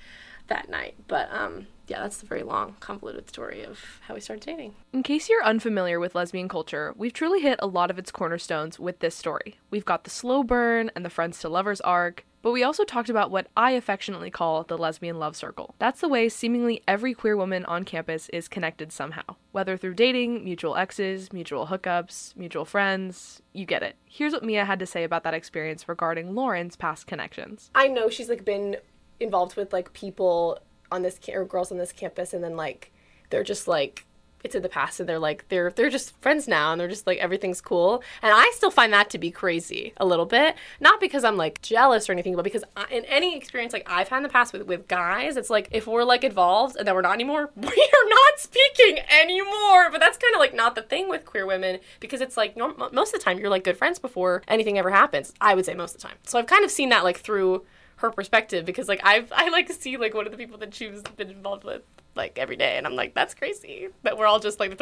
that 0.48 0.68
night. 0.68 0.94
But 1.08 1.32
um, 1.32 1.66
yeah, 1.86 2.00
that's 2.00 2.18
the 2.18 2.26
very 2.26 2.42
long, 2.42 2.76
convoluted 2.80 3.28
story 3.28 3.64
of 3.64 4.00
how 4.02 4.14
we 4.14 4.20
started 4.20 4.46
dating. 4.46 4.74
In 4.92 5.02
case 5.02 5.28
you're 5.28 5.44
unfamiliar 5.44 6.00
with 6.00 6.14
lesbian 6.14 6.48
culture, 6.48 6.94
we've 6.96 7.12
truly 7.12 7.40
hit 7.40 7.58
a 7.62 7.66
lot 7.66 7.90
of 7.90 7.98
its 7.98 8.10
cornerstones 8.10 8.78
with 8.78 9.00
this 9.00 9.14
story. 9.14 9.58
We've 9.70 9.84
got 9.84 10.04
the 10.04 10.10
slow 10.10 10.42
burn 10.42 10.90
and 10.94 11.04
the 11.04 11.10
friends 11.10 11.38
to 11.40 11.48
lovers 11.48 11.80
arc, 11.82 12.24
but 12.42 12.52
we 12.52 12.62
also 12.62 12.84
talked 12.84 13.08
about 13.08 13.30
what 13.30 13.46
I 13.56 13.70
affectionately 13.70 14.30
call 14.30 14.64
the 14.64 14.76
lesbian 14.76 15.18
love 15.18 15.34
circle. 15.34 15.74
That's 15.78 16.02
the 16.02 16.08
way 16.08 16.28
seemingly 16.28 16.82
every 16.86 17.14
queer 17.14 17.38
woman 17.38 17.64
on 17.64 17.84
campus 17.84 18.28
is 18.30 18.48
connected 18.48 18.92
somehow, 18.92 19.36
whether 19.52 19.78
through 19.78 19.94
dating, 19.94 20.44
mutual 20.44 20.76
exes, 20.76 21.32
mutual 21.32 21.68
hookups, 21.68 22.36
mutual 22.36 22.66
friends. 22.66 23.40
You 23.54 23.64
get 23.64 23.82
it. 23.82 23.96
Here's 24.04 24.34
what 24.34 24.44
Mia 24.44 24.66
had 24.66 24.78
to 24.80 24.86
say 24.86 25.04
about 25.04 25.24
that 25.24 25.32
experience 25.32 25.88
regarding 25.88 26.34
Lauren's 26.34 26.76
past 26.76 27.06
connections. 27.06 27.70
I 27.74 27.88
know 27.88 28.10
she's 28.10 28.28
like 28.28 28.44
been 28.44 28.76
involved 29.20 29.56
with 29.56 29.72
like 29.72 29.92
people 29.92 30.58
on 30.90 31.02
this 31.02 31.18
ca- 31.24 31.34
or 31.34 31.44
girls 31.44 31.72
on 31.72 31.78
this 31.78 31.92
campus, 31.92 32.32
and 32.32 32.42
then 32.42 32.56
like 32.56 32.92
they're 33.30 33.44
just 33.44 33.66
like 33.68 34.06
it's 34.44 34.54
in 34.54 34.62
the 34.62 34.68
past, 34.68 35.00
and 35.00 35.08
they're 35.08 35.18
like 35.18 35.48
they're 35.48 35.70
they're 35.70 35.88
just 35.88 36.20
friends 36.20 36.46
now, 36.46 36.70
and 36.70 36.80
they're 36.80 36.88
just 36.88 37.06
like 37.06 37.18
everything's 37.18 37.62
cool. 37.62 38.02
And 38.22 38.30
I 38.32 38.52
still 38.54 38.70
find 38.70 38.92
that 38.92 39.08
to 39.10 39.18
be 39.18 39.30
crazy 39.30 39.94
a 39.96 40.04
little 40.04 40.26
bit, 40.26 40.54
not 40.80 41.00
because 41.00 41.24
I'm 41.24 41.38
like 41.38 41.62
jealous 41.62 42.08
or 42.08 42.12
anything, 42.12 42.36
but 42.36 42.44
because 42.44 42.62
I, 42.76 42.84
in 42.90 43.06
any 43.06 43.36
experience 43.36 43.72
like 43.72 43.90
I've 43.90 44.08
had 44.08 44.18
in 44.18 44.22
the 44.22 44.28
past 44.28 44.52
with 44.52 44.62
with 44.66 44.86
guys, 44.86 45.38
it's 45.38 45.48
like 45.48 45.68
if 45.72 45.86
we're 45.86 46.04
like 46.04 46.24
involved 46.24 46.76
and 46.76 46.86
then 46.86 46.94
we're 46.94 47.00
not 47.00 47.14
anymore, 47.14 47.50
we 47.56 47.66
are 47.68 48.08
not 48.08 48.38
speaking 48.38 48.98
anymore. 49.10 49.90
But 49.90 50.00
that's 50.00 50.18
kind 50.18 50.34
of 50.34 50.40
like 50.40 50.54
not 50.54 50.74
the 50.74 50.82
thing 50.82 51.08
with 51.08 51.24
queer 51.24 51.46
women 51.46 51.80
because 51.98 52.20
it's 52.20 52.36
like 52.36 52.54
norm- 52.54 52.76
most 52.92 53.14
of 53.14 53.20
the 53.20 53.24
time 53.24 53.38
you're 53.38 53.48
like 53.48 53.64
good 53.64 53.78
friends 53.78 53.98
before 53.98 54.42
anything 54.46 54.78
ever 54.78 54.90
happens. 54.90 55.32
I 55.40 55.54
would 55.54 55.64
say 55.64 55.72
most 55.74 55.94
of 55.94 56.02
the 56.02 56.08
time. 56.08 56.18
So 56.24 56.38
I've 56.38 56.46
kind 56.46 56.64
of 56.64 56.70
seen 56.70 56.90
that 56.90 57.02
like 57.02 57.18
through 57.18 57.64
her 57.96 58.10
perspective 58.10 58.64
because 58.64 58.88
like 58.88 59.00
I've 59.04 59.32
I 59.32 59.48
like 59.48 59.70
see 59.72 59.96
like 59.96 60.14
one 60.14 60.26
of 60.26 60.32
the 60.32 60.38
people 60.38 60.58
that 60.58 60.74
she's 60.74 61.02
been 61.16 61.30
involved 61.30 61.64
with 61.64 61.82
like 62.14 62.38
every 62.38 62.56
day 62.56 62.76
and 62.76 62.86
I'm 62.86 62.94
like 62.94 63.14
that's 63.14 63.34
crazy 63.34 63.88
that 64.02 64.18
we're 64.18 64.26
all 64.26 64.40
just 64.40 64.60
like 64.60 64.80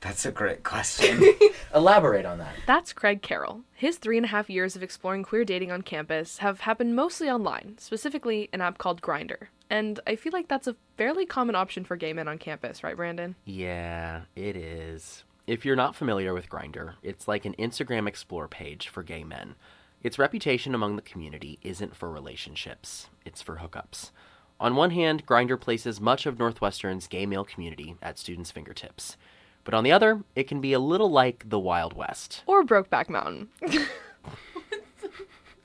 That's 0.00 0.24
a 0.24 0.32
great 0.32 0.62
question. 0.62 1.22
Elaborate 1.74 2.24
on 2.24 2.38
that. 2.38 2.54
That's 2.66 2.94
Craig 2.94 3.20
Carroll. 3.20 3.60
His 3.74 3.98
three 3.98 4.16
and 4.16 4.24
a 4.24 4.30
half 4.30 4.48
years 4.48 4.74
of 4.74 4.82
exploring 4.82 5.24
queer 5.24 5.44
dating 5.44 5.70
on 5.70 5.82
campus 5.82 6.38
have 6.38 6.60
happened 6.60 6.96
mostly 6.96 7.28
online, 7.28 7.76
specifically 7.78 8.48
an 8.54 8.62
app 8.62 8.78
called 8.78 9.02
Grindr. 9.02 9.48
And 9.68 10.00
I 10.06 10.16
feel 10.16 10.32
like 10.32 10.48
that's 10.48 10.66
a 10.66 10.76
fairly 10.96 11.26
common 11.26 11.54
option 11.54 11.84
for 11.84 11.96
gay 11.96 12.12
men 12.12 12.28
on 12.28 12.38
campus, 12.38 12.82
right, 12.82 12.96
Brandon? 12.96 13.36
Yeah, 13.44 14.22
it 14.34 14.56
is. 14.56 15.22
If 15.46 15.64
you're 15.64 15.76
not 15.76 15.94
familiar 15.94 16.34
with 16.34 16.48
Grindr, 16.48 16.94
it's 17.02 17.28
like 17.28 17.44
an 17.44 17.54
Instagram 17.58 18.08
Explore 18.08 18.48
page 18.48 18.88
for 18.88 19.02
gay 19.02 19.22
men. 19.22 19.54
Its 20.02 20.18
reputation 20.18 20.74
among 20.74 20.96
the 20.96 21.02
community 21.02 21.58
isn't 21.62 21.94
for 21.94 22.10
relationships, 22.10 23.08
it's 23.24 23.42
for 23.42 23.56
hookups. 23.56 24.10
On 24.58 24.74
one 24.74 24.90
hand, 24.90 25.26
Grindr 25.26 25.60
places 25.60 26.00
much 26.00 26.24
of 26.26 26.38
Northwestern's 26.38 27.06
gay 27.06 27.26
male 27.26 27.44
community 27.44 27.96
at 28.00 28.18
students' 28.18 28.50
fingertips. 28.50 29.16
But 29.62 29.74
on 29.74 29.84
the 29.84 29.92
other, 29.92 30.22
it 30.34 30.44
can 30.44 30.60
be 30.60 30.72
a 30.72 30.78
little 30.78 31.10
like 31.10 31.48
the 31.48 31.58
Wild 31.58 31.94
West. 31.94 32.42
Or 32.46 32.64
Brokeback 32.64 33.08
Mountain. 33.08 33.48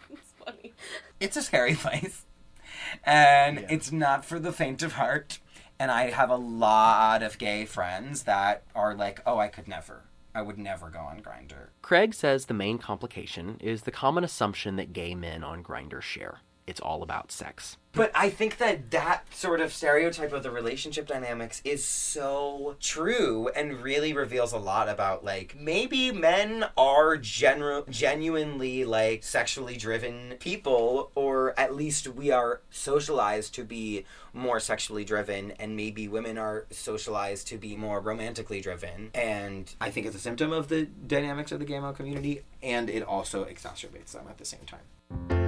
It's 0.10 0.34
funny. 0.44 0.74
It's 1.20 1.38
a 1.38 1.42
scary 1.42 1.76
place. 1.76 2.26
And 3.04 3.66
it's 3.70 3.92
not 3.92 4.26
for 4.26 4.40
the 4.40 4.52
faint 4.52 4.84
of 4.84 4.94
heart. 4.94 5.40
And 5.80 5.92
I 5.92 6.10
have 6.12 6.30
a 6.30 6.36
lot 6.36 7.22
of 7.22 7.38
gay 7.38 7.66
friends 7.66 8.24
that 8.24 8.64
are 8.74 8.94
like, 8.94 9.22
oh, 9.26 9.38
I 9.38 9.48
could 9.48 9.68
never. 9.68 10.04
I 10.36 10.42
would 10.42 10.58
never 10.58 10.90
go 10.90 11.00
on 11.00 11.22
Grindr. 11.22 11.70
Craig 11.82 12.14
says 12.14 12.46
the 12.46 12.54
main 12.54 12.78
complication 12.78 13.58
is 13.62 13.84
the 13.84 13.92
common 13.92 14.26
assumption 14.26 14.76
that 14.76 14.92
gay 14.92 15.16
men 15.16 15.46
on 15.46 15.64
Grindr 15.64 16.02
share. 16.02 16.42
It's 16.68 16.80
all 16.80 17.04
about 17.04 17.32
sex. 17.32 17.78
But 17.96 18.12
I 18.14 18.30
think 18.30 18.58
that 18.58 18.92
that 18.92 19.34
sort 19.34 19.62
of 19.62 19.72
stereotype 19.72 20.34
of 20.34 20.44
the 20.44 20.52
relationship 20.52 21.08
dynamics 21.08 21.62
is 21.64 21.86
so 21.86 22.76
true 22.82 23.50
and 23.56 23.82
really 23.82 24.12
reveals 24.12 24.52
a 24.52 24.58
lot 24.58 24.90
about 24.90 25.24
like 25.24 25.56
maybe 25.58 26.12
men 26.12 26.66
are 26.78 27.16
genu- 27.16 27.86
genuinely 27.90 28.84
like 28.84 29.24
sexually 29.24 29.78
driven 29.78 30.36
people 30.40 31.12
or 31.16 31.58
at 31.58 31.74
least 31.74 32.10
we 32.10 32.32
are 32.32 32.60
socialized 32.70 33.56
to 33.56 33.64
be 33.64 34.04
more 34.34 34.60
sexually 34.60 35.06
driven 35.06 35.52
and 35.52 35.78
maybe 35.78 36.10
women 36.10 36.38
are 36.38 36.66
socialized 36.72 37.48
to 37.48 37.58
be 37.58 37.78
more 37.78 38.02
romantically 38.02 38.60
driven 38.60 39.10
and 39.14 39.74
I 39.80 39.90
think 39.90 40.06
it's 40.06 40.18
a 40.18 40.20
symptom 40.20 40.52
of 40.52 40.68
the 40.68 40.86
dynamics 40.86 41.54
of 41.54 41.60
the 41.60 41.66
gay 41.66 41.80
male 41.80 41.94
community 41.94 42.42
and 42.62 42.90
it 42.90 43.04
also 43.04 43.46
exacerbates 43.46 44.12
them 44.12 44.26
at 44.28 44.38
the 44.38 44.46
same 44.46 44.66
time. 44.66 45.45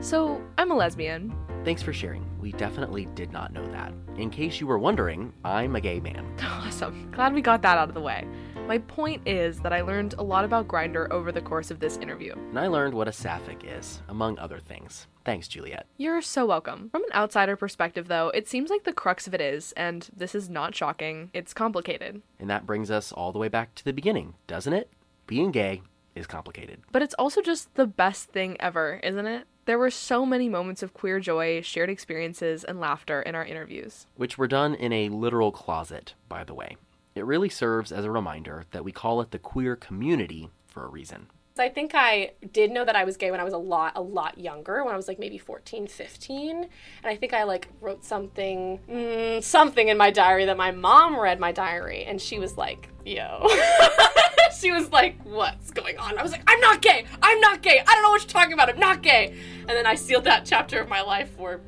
So, 0.00 0.40
I'm 0.56 0.70
a 0.70 0.74
lesbian. 0.74 1.34
Thanks 1.62 1.82
for 1.82 1.92
sharing. 1.92 2.24
We 2.40 2.52
definitely 2.52 3.04
did 3.14 3.32
not 3.32 3.52
know 3.52 3.70
that. 3.70 3.92
In 4.16 4.30
case 4.30 4.58
you 4.58 4.66
were 4.66 4.78
wondering, 4.78 5.30
I'm 5.44 5.76
a 5.76 5.80
gay 5.80 6.00
man. 6.00 6.26
Awesome. 6.70 7.10
Glad 7.10 7.34
we 7.34 7.42
got 7.42 7.62
that 7.62 7.76
out 7.78 7.88
of 7.88 7.94
the 7.94 8.00
way. 8.00 8.26
My 8.66 8.78
point 8.78 9.26
is 9.26 9.58
that 9.60 9.72
I 9.72 9.80
learned 9.80 10.14
a 10.16 10.22
lot 10.22 10.44
about 10.44 10.68
Grindr 10.68 11.10
over 11.10 11.32
the 11.32 11.40
course 11.42 11.70
of 11.70 11.80
this 11.80 11.96
interview. 11.98 12.32
And 12.34 12.58
I 12.58 12.68
learned 12.68 12.94
what 12.94 13.08
a 13.08 13.12
sapphic 13.12 13.64
is, 13.64 14.00
among 14.08 14.38
other 14.38 14.60
things. 14.60 15.08
Thanks, 15.24 15.48
Juliet. 15.48 15.86
You're 15.96 16.22
so 16.22 16.46
welcome. 16.46 16.88
From 16.90 17.02
an 17.04 17.12
outsider 17.12 17.56
perspective, 17.56 18.06
though, 18.08 18.28
it 18.28 18.48
seems 18.48 18.70
like 18.70 18.84
the 18.84 18.92
crux 18.92 19.26
of 19.26 19.34
it 19.34 19.40
is, 19.40 19.72
and 19.72 20.08
this 20.16 20.34
is 20.34 20.48
not 20.48 20.74
shocking, 20.74 21.30
it's 21.34 21.52
complicated. 21.52 22.22
And 22.38 22.48
that 22.48 22.66
brings 22.66 22.90
us 22.90 23.10
all 23.10 23.32
the 23.32 23.38
way 23.40 23.48
back 23.48 23.74
to 23.74 23.84
the 23.84 23.92
beginning, 23.92 24.34
doesn't 24.46 24.72
it? 24.72 24.90
Being 25.26 25.50
gay 25.50 25.82
is 26.14 26.26
complicated. 26.26 26.80
But 26.92 27.02
it's 27.02 27.14
also 27.14 27.42
just 27.42 27.74
the 27.74 27.86
best 27.86 28.30
thing 28.30 28.56
ever, 28.60 29.00
isn't 29.02 29.26
it? 29.26 29.46
There 29.70 29.78
were 29.78 29.92
so 29.92 30.26
many 30.26 30.48
moments 30.48 30.82
of 30.82 30.92
queer 30.92 31.20
joy, 31.20 31.60
shared 31.60 31.90
experiences, 31.90 32.64
and 32.64 32.80
laughter 32.80 33.22
in 33.22 33.36
our 33.36 33.44
interviews. 33.44 34.08
Which 34.16 34.36
were 34.36 34.48
done 34.48 34.74
in 34.74 34.92
a 34.92 35.10
literal 35.10 35.52
closet, 35.52 36.14
by 36.28 36.42
the 36.42 36.54
way. 36.54 36.76
It 37.14 37.24
really 37.24 37.48
serves 37.48 37.92
as 37.92 38.04
a 38.04 38.10
reminder 38.10 38.64
that 38.72 38.82
we 38.82 38.90
call 38.90 39.20
it 39.20 39.30
the 39.30 39.38
queer 39.38 39.76
community 39.76 40.50
for 40.66 40.84
a 40.84 40.88
reason. 40.88 41.28
I 41.56 41.68
think 41.68 41.92
I 41.94 42.32
did 42.50 42.72
know 42.72 42.84
that 42.84 42.96
I 42.96 43.04
was 43.04 43.16
gay 43.16 43.30
when 43.30 43.38
I 43.38 43.44
was 43.44 43.52
a 43.52 43.58
lot, 43.58 43.92
a 43.94 44.00
lot 44.00 44.38
younger, 44.38 44.82
when 44.82 44.92
I 44.92 44.96
was 44.96 45.06
like 45.06 45.20
maybe 45.20 45.38
14, 45.38 45.86
15. 45.86 46.50
And 46.50 46.68
I 47.04 47.14
think 47.14 47.32
I 47.32 47.44
like 47.44 47.68
wrote 47.80 48.04
something, 48.04 48.80
mm, 48.90 49.40
something 49.40 49.86
in 49.86 49.96
my 49.96 50.10
diary 50.10 50.46
that 50.46 50.56
my 50.56 50.72
mom 50.72 51.16
read 51.16 51.38
my 51.38 51.52
diary 51.52 52.02
and 52.06 52.20
she 52.20 52.40
was 52.40 52.56
like, 52.56 52.88
yo. 53.04 53.46
she 54.58 54.70
was 54.72 54.90
like, 54.90 55.16
what's 55.24 55.70
going 55.70 55.98
on? 55.98 56.18
I 56.18 56.22
was 56.22 56.32
like, 56.32 56.42
I'm 56.46 56.60
not 56.60 56.80
gay. 56.82 57.04
I'm 57.22 57.40
not 57.40 57.62
gay. 57.62 57.80
I 57.86 57.94
don't 57.94 58.02
know 58.02 58.10
what 58.10 58.22
you're 58.22 58.28
talking 58.28 58.52
about. 58.52 58.68
I'm 58.68 58.78
not 58.78 59.02
gay. 59.02 59.34
And 59.60 59.68
then 59.70 59.86
I 59.86 59.94
sealed 59.94 60.24
that 60.24 60.44
chapter 60.44 60.80
of 60.80 60.88
my 60.88 61.02
life 61.02 61.30
for 61.36 61.60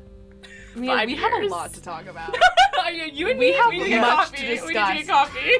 I 0.75 0.85
five 0.85 1.07
we 1.07 1.13
years. 1.13 1.23
have 1.23 1.43
a 1.43 1.47
lot 1.47 1.73
to 1.73 1.81
talk 1.81 2.07
about. 2.07 2.35
you 3.13 3.29
and 3.29 3.37
We 3.39 3.51
me, 3.51 3.53
have 3.53 3.69
we 3.69 3.83
need 3.83 3.99
much 4.01 4.09
coffee. 4.31 4.37
to 4.37 4.43
We 4.43 4.49
need 4.49 4.61
discuss. 4.61 4.93
get 4.93 5.07
coffee. 5.07 5.51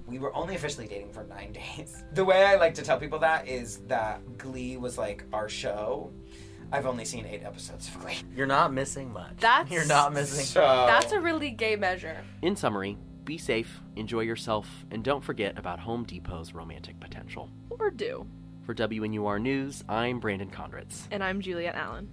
we 0.06 0.18
were 0.18 0.34
only 0.34 0.54
officially 0.54 0.86
dating 0.86 1.10
for 1.12 1.24
nine 1.24 1.52
days. 1.52 2.04
The 2.12 2.24
way 2.24 2.44
I 2.44 2.54
like 2.54 2.74
to 2.74 2.82
tell 2.82 2.98
people 2.98 3.18
that 3.20 3.48
is 3.48 3.78
that 3.88 4.20
Glee 4.38 4.76
was 4.76 4.96
like 4.96 5.24
our 5.32 5.48
show. 5.48 6.12
I've 6.72 6.86
only 6.86 7.04
seen 7.04 7.26
eight 7.26 7.42
episodes 7.44 7.88
of 7.88 8.00
Glee. 8.00 8.16
You're 8.34 8.46
not 8.46 8.72
missing 8.72 9.12
much. 9.12 9.34
That's 9.38 9.70
You're 9.70 9.86
not 9.86 10.12
missing. 10.12 10.44
So 10.44 10.60
That's 10.60 11.12
a 11.12 11.20
really 11.20 11.50
gay 11.50 11.76
measure. 11.76 12.16
In 12.42 12.56
summary, 12.56 12.96
be 13.24 13.38
safe, 13.38 13.80
enjoy 13.96 14.20
yourself, 14.20 14.68
and 14.90 15.02
don't 15.02 15.24
forget 15.24 15.58
about 15.58 15.80
Home 15.80 16.04
Depot's 16.04 16.54
romantic 16.54 16.98
potential. 17.00 17.48
Or 17.70 17.90
do. 17.90 18.26
For 18.64 18.74
WNUR 18.74 19.40
News, 19.40 19.84
I'm 19.88 20.20
Brandon 20.20 20.50
Conrads. 20.50 21.06
And 21.10 21.22
I'm 21.22 21.40
Juliet 21.40 21.74
Allen. 21.74 22.08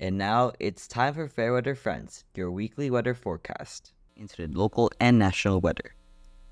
And 0.00 0.18
now 0.18 0.52
it's 0.58 0.86
time 0.86 1.14
for 1.14 1.28
Fairweather 1.28 1.74
Friends, 1.74 2.24
your 2.34 2.50
weekly 2.50 2.90
weather 2.90 3.14
forecast 3.14 3.92
into 4.16 4.46
the 4.46 4.58
local 4.58 4.90
and 5.00 5.18
national 5.18 5.60
weather. 5.60 5.94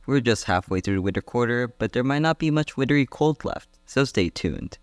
We're 0.07 0.21
just 0.21 0.45
halfway 0.45 0.81
through 0.81 0.97
the 0.97 1.03
winter 1.03 1.23
quarter, 1.23 1.69
but 1.69 1.93
there 1.93 2.03
might 2.03 2.23
not 2.23 2.39
be 2.39 2.51
much 2.51 2.77
wintry 2.77 3.07
cold 3.07 3.45
left, 3.45 3.69
so 3.87 4.05
stay 4.05 4.31
tuned. 4.31 4.79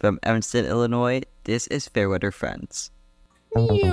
From 0.00 0.18
Evanston, 0.22 0.64
Illinois, 0.64 1.22
this 1.44 1.66
is 1.68 1.88
Fairweather 1.88 2.30
Friends. 2.32 2.90
Here's 3.54 3.92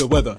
the 0.00 0.06
weather. 0.06 0.38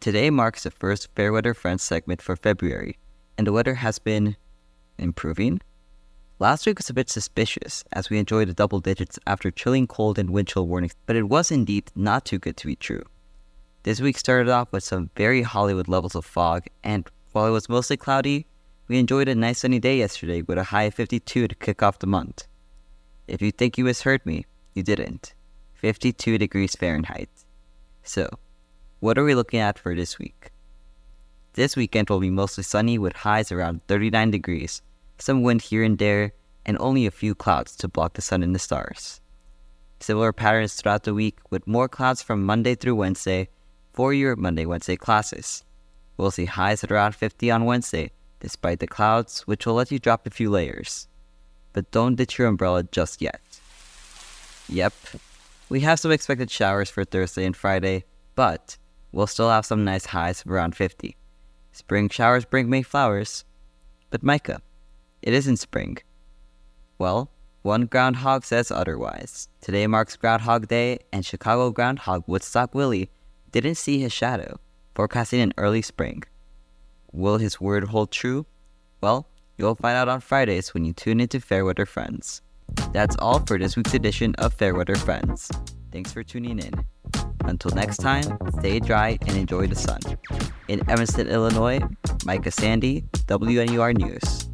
Today 0.00 0.30
marks 0.30 0.62
the 0.62 0.70
first 0.70 1.08
Fairweather 1.14 1.52
Friends 1.52 1.82
segment 1.82 2.22
for 2.22 2.36
February, 2.36 2.96
and 3.36 3.46
the 3.46 3.52
weather 3.52 3.74
has 3.74 3.98
been 3.98 4.36
improving. 4.96 5.60
Last 6.38 6.64
week 6.64 6.78
was 6.78 6.88
a 6.88 6.94
bit 6.94 7.10
suspicious 7.10 7.84
as 7.92 8.08
we 8.08 8.18
enjoyed 8.18 8.48
the 8.48 8.54
double 8.54 8.80
digits 8.80 9.18
after 9.26 9.50
chilling 9.50 9.86
cold 9.86 10.18
and 10.18 10.30
wind 10.30 10.48
chill 10.48 10.66
warnings, 10.66 10.94
but 11.04 11.14
it 11.14 11.28
was 11.28 11.50
indeed 11.50 11.90
not 11.94 12.24
too 12.24 12.38
good 12.38 12.56
to 12.56 12.66
be 12.66 12.76
true. 12.76 13.02
This 13.82 14.00
week 14.00 14.16
started 14.16 14.48
off 14.48 14.72
with 14.72 14.84
some 14.84 15.10
very 15.16 15.42
Hollywood 15.42 15.86
levels 15.86 16.14
of 16.14 16.24
fog, 16.24 16.64
and 16.82 17.06
while 17.32 17.46
it 17.46 17.50
was 17.50 17.68
mostly 17.68 17.98
cloudy, 17.98 18.46
we 18.88 18.98
enjoyed 18.98 19.28
a 19.28 19.34
nice 19.34 19.58
sunny 19.58 19.80
day 19.80 19.98
yesterday 19.98 20.40
with 20.40 20.56
a 20.56 20.64
high 20.64 20.84
of 20.84 20.94
52 20.94 21.46
to 21.46 21.54
kick 21.54 21.82
off 21.82 21.98
the 21.98 22.06
month. 22.06 22.46
If 23.28 23.40
you 23.40 23.52
think 23.52 23.78
you 23.78 23.84
misheard 23.84 24.26
me, 24.26 24.46
you 24.74 24.82
didn't. 24.82 25.34
52 25.74 26.38
degrees 26.38 26.74
Fahrenheit. 26.74 27.30
So, 28.02 28.28
what 29.00 29.16
are 29.16 29.24
we 29.24 29.34
looking 29.34 29.60
at 29.60 29.78
for 29.78 29.94
this 29.94 30.18
week? 30.18 30.50
This 31.54 31.76
weekend 31.76 32.10
will 32.10 32.18
be 32.18 32.30
mostly 32.30 32.64
sunny 32.64 32.98
with 32.98 33.14
highs 33.14 33.52
around 33.52 33.86
39 33.86 34.30
degrees, 34.30 34.82
some 35.18 35.42
wind 35.42 35.62
here 35.62 35.84
and 35.84 35.98
there, 35.98 36.32
and 36.66 36.76
only 36.80 37.06
a 37.06 37.10
few 37.10 37.34
clouds 37.34 37.76
to 37.76 37.88
block 37.88 38.14
the 38.14 38.22
sun 38.22 38.42
and 38.42 38.54
the 38.54 38.58
stars. 38.58 39.20
Similar 40.00 40.32
patterns 40.32 40.74
throughout 40.74 41.04
the 41.04 41.14
week 41.14 41.38
with 41.50 41.66
more 41.66 41.88
clouds 41.88 42.22
from 42.22 42.44
Monday 42.44 42.74
through 42.74 42.96
Wednesday 42.96 43.48
for 43.92 44.12
your 44.12 44.34
Monday 44.34 44.66
Wednesday 44.66 44.96
classes. 44.96 45.62
We'll 46.16 46.32
see 46.32 46.46
highs 46.46 46.82
at 46.82 46.90
around 46.90 47.14
50 47.14 47.50
on 47.50 47.66
Wednesday, 47.66 48.10
despite 48.40 48.80
the 48.80 48.86
clouds, 48.86 49.42
which 49.42 49.64
will 49.64 49.74
let 49.74 49.92
you 49.92 49.98
drop 49.98 50.26
a 50.26 50.30
few 50.30 50.50
layers. 50.50 51.06
But 51.72 51.90
don't 51.90 52.16
ditch 52.16 52.38
your 52.38 52.48
umbrella 52.48 52.82
just 52.84 53.22
yet. 53.22 53.40
Yep, 54.68 54.92
we 55.68 55.80
have 55.80 55.98
some 55.98 56.12
expected 56.12 56.50
showers 56.50 56.90
for 56.90 57.04
Thursday 57.04 57.44
and 57.46 57.56
Friday, 57.56 58.04
but 58.34 58.76
we'll 59.10 59.26
still 59.26 59.48
have 59.48 59.64
some 59.64 59.84
nice 59.84 60.06
highs 60.06 60.42
of 60.44 60.50
around 60.50 60.76
50. 60.76 61.16
Spring 61.72 62.08
showers 62.10 62.44
bring 62.44 62.68
May 62.68 62.82
flowers. 62.82 63.44
But 64.10 64.22
Micah, 64.22 64.60
it 65.22 65.32
isn't 65.32 65.56
spring. 65.56 65.98
Well, 66.98 67.30
one 67.62 67.86
groundhog 67.86 68.44
says 68.44 68.70
otherwise. 68.70 69.48
Today 69.60 69.86
marks 69.86 70.16
Groundhog 70.16 70.68
Day, 70.68 70.98
and 71.12 71.24
Chicago 71.24 71.70
groundhog 71.70 72.24
Woodstock 72.26 72.74
Willie 72.74 73.10
didn't 73.50 73.76
see 73.76 73.98
his 73.98 74.12
shadow, 74.12 74.60
forecasting 74.94 75.40
an 75.40 75.54
early 75.56 75.80
spring. 75.80 76.24
Will 77.12 77.38
his 77.38 77.60
word 77.60 77.84
hold 77.84 78.10
true? 78.10 78.44
Well, 79.00 79.26
you'll 79.56 79.74
find 79.74 79.96
out 79.96 80.08
on 80.08 80.20
Fridays 80.20 80.74
when 80.74 80.84
you 80.84 80.92
tune 80.92 81.20
into 81.20 81.40
Fairweather 81.40 81.86
Friends. 81.86 82.42
That's 82.92 83.16
all 83.16 83.40
for 83.40 83.58
this 83.58 83.76
week's 83.76 83.94
edition 83.94 84.34
of 84.36 84.54
Fairweather 84.54 84.94
Friends. 84.96 85.50
Thanks 85.90 86.12
for 86.12 86.22
tuning 86.22 86.58
in. 86.58 86.72
Until 87.44 87.70
next 87.72 87.98
time, 87.98 88.38
stay 88.58 88.80
dry 88.80 89.18
and 89.26 89.36
enjoy 89.36 89.66
the 89.66 89.74
sun. 89.74 90.00
In 90.68 90.88
Evanston, 90.88 91.28
Illinois, 91.28 91.80
Micah 92.24 92.50
Sandy, 92.50 93.02
WNUR 93.26 93.96
News. 93.96 94.48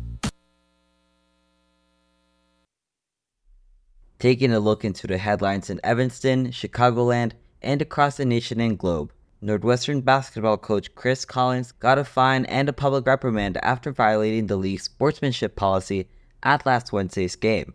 Taking 4.18 4.52
a 4.52 4.58
look 4.58 4.84
into 4.84 5.06
the 5.06 5.18
headlines 5.18 5.70
in 5.70 5.80
Evanston, 5.84 6.48
Chicagoland, 6.48 7.32
and 7.62 7.80
across 7.80 8.16
the 8.16 8.24
nation 8.24 8.60
and 8.60 8.76
globe, 8.76 9.12
Northwestern 9.40 10.00
basketball 10.00 10.56
coach 10.56 10.94
Chris 10.96 11.24
Collins 11.24 11.70
got 11.70 11.98
a 11.98 12.04
fine 12.04 12.44
and 12.46 12.68
a 12.68 12.72
public 12.72 13.06
reprimand 13.06 13.56
after 13.58 13.92
violating 13.92 14.46
the 14.46 14.56
league's 14.56 14.84
sportsmanship 14.84 15.54
policy 15.54 16.08
at 16.42 16.66
last 16.66 16.92
Wednesday's 16.92 17.36
game. 17.36 17.74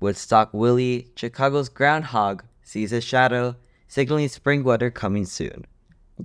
Woodstock 0.00 0.52
Willie, 0.52 1.10
Chicago's 1.14 1.68
groundhog, 1.68 2.42
sees 2.62 2.92
a 2.92 3.00
shadow, 3.00 3.54
signaling 3.86 4.28
spring 4.28 4.64
weather 4.64 4.90
coming 4.90 5.26
soon. 5.26 5.66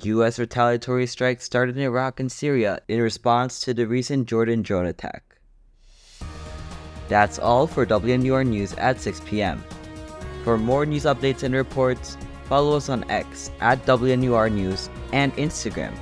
U.S. 0.01 0.39
retaliatory 0.39 1.05
strikes 1.05 1.43
started 1.43 1.77
in 1.77 1.83
Iraq 1.83 2.19
and 2.19 2.31
Syria 2.31 2.79
in 2.87 3.01
response 3.01 3.59
to 3.61 3.73
the 3.73 3.85
recent 3.85 4.27
Jordan 4.27 4.61
drone 4.61 4.87
attack. 4.87 5.23
That's 7.07 7.37
all 7.37 7.67
for 7.67 7.85
WNUR 7.85 8.47
News 8.47 8.73
at 8.73 8.99
6 8.99 9.21
p.m. 9.25 9.63
For 10.43 10.57
more 10.57 10.85
news 10.85 11.03
updates 11.03 11.43
and 11.43 11.53
reports, 11.53 12.17
follow 12.45 12.77
us 12.77 12.89
on 12.89 13.09
X 13.09 13.51
at 13.59 13.85
WNUR 13.85 14.51
News 14.51 14.89
and 15.13 15.35
Instagram 15.35 15.93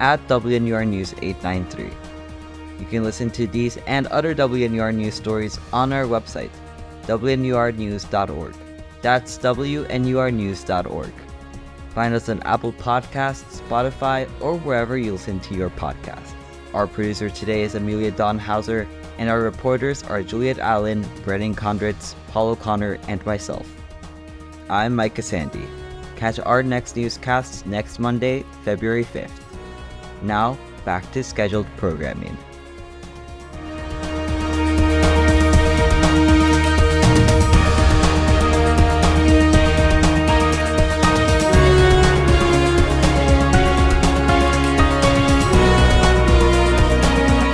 at 0.00 0.26
WNUR 0.28 0.86
News 0.86 1.14
893. 1.22 1.90
You 2.78 2.86
can 2.86 3.02
listen 3.02 3.30
to 3.30 3.46
these 3.46 3.76
and 3.86 4.06
other 4.08 4.34
WNUR 4.34 4.94
news 4.94 5.14
stories 5.14 5.58
on 5.72 5.92
our 5.92 6.04
website, 6.04 6.50
WNURnews.org. 7.02 8.54
That's 9.02 9.38
WNURnews.org. 9.38 11.12
Find 11.94 12.14
us 12.14 12.28
on 12.28 12.42
Apple 12.42 12.72
Podcasts, 12.74 13.60
Spotify, 13.60 14.28
or 14.40 14.56
wherever 14.58 14.96
you 14.96 15.12
listen 15.12 15.40
to 15.40 15.54
your 15.54 15.70
podcasts. 15.70 16.34
Our 16.74 16.86
producer 16.86 17.30
today 17.30 17.62
is 17.62 17.74
Amelia 17.74 18.12
Donhauser, 18.12 18.86
and 19.16 19.28
our 19.28 19.40
reporters 19.40 20.04
are 20.04 20.22
Juliet 20.22 20.58
Allen, 20.58 21.04
Brennan 21.24 21.56
Condritz, 21.56 22.14
Paul 22.28 22.50
O'Connor, 22.50 22.98
and 23.08 23.24
myself. 23.26 23.77
I'm 24.70 24.94
Micah 24.94 25.22
Sandy. 25.22 25.66
Catch 26.16 26.40
our 26.40 26.62
next 26.62 26.94
newscasts 26.94 27.64
next 27.64 27.98
Monday, 27.98 28.44
February 28.64 29.04
5th. 29.04 29.30
Now, 30.20 30.58
back 30.84 31.10
to 31.12 31.24
scheduled 31.24 31.66
programming. 31.78 32.36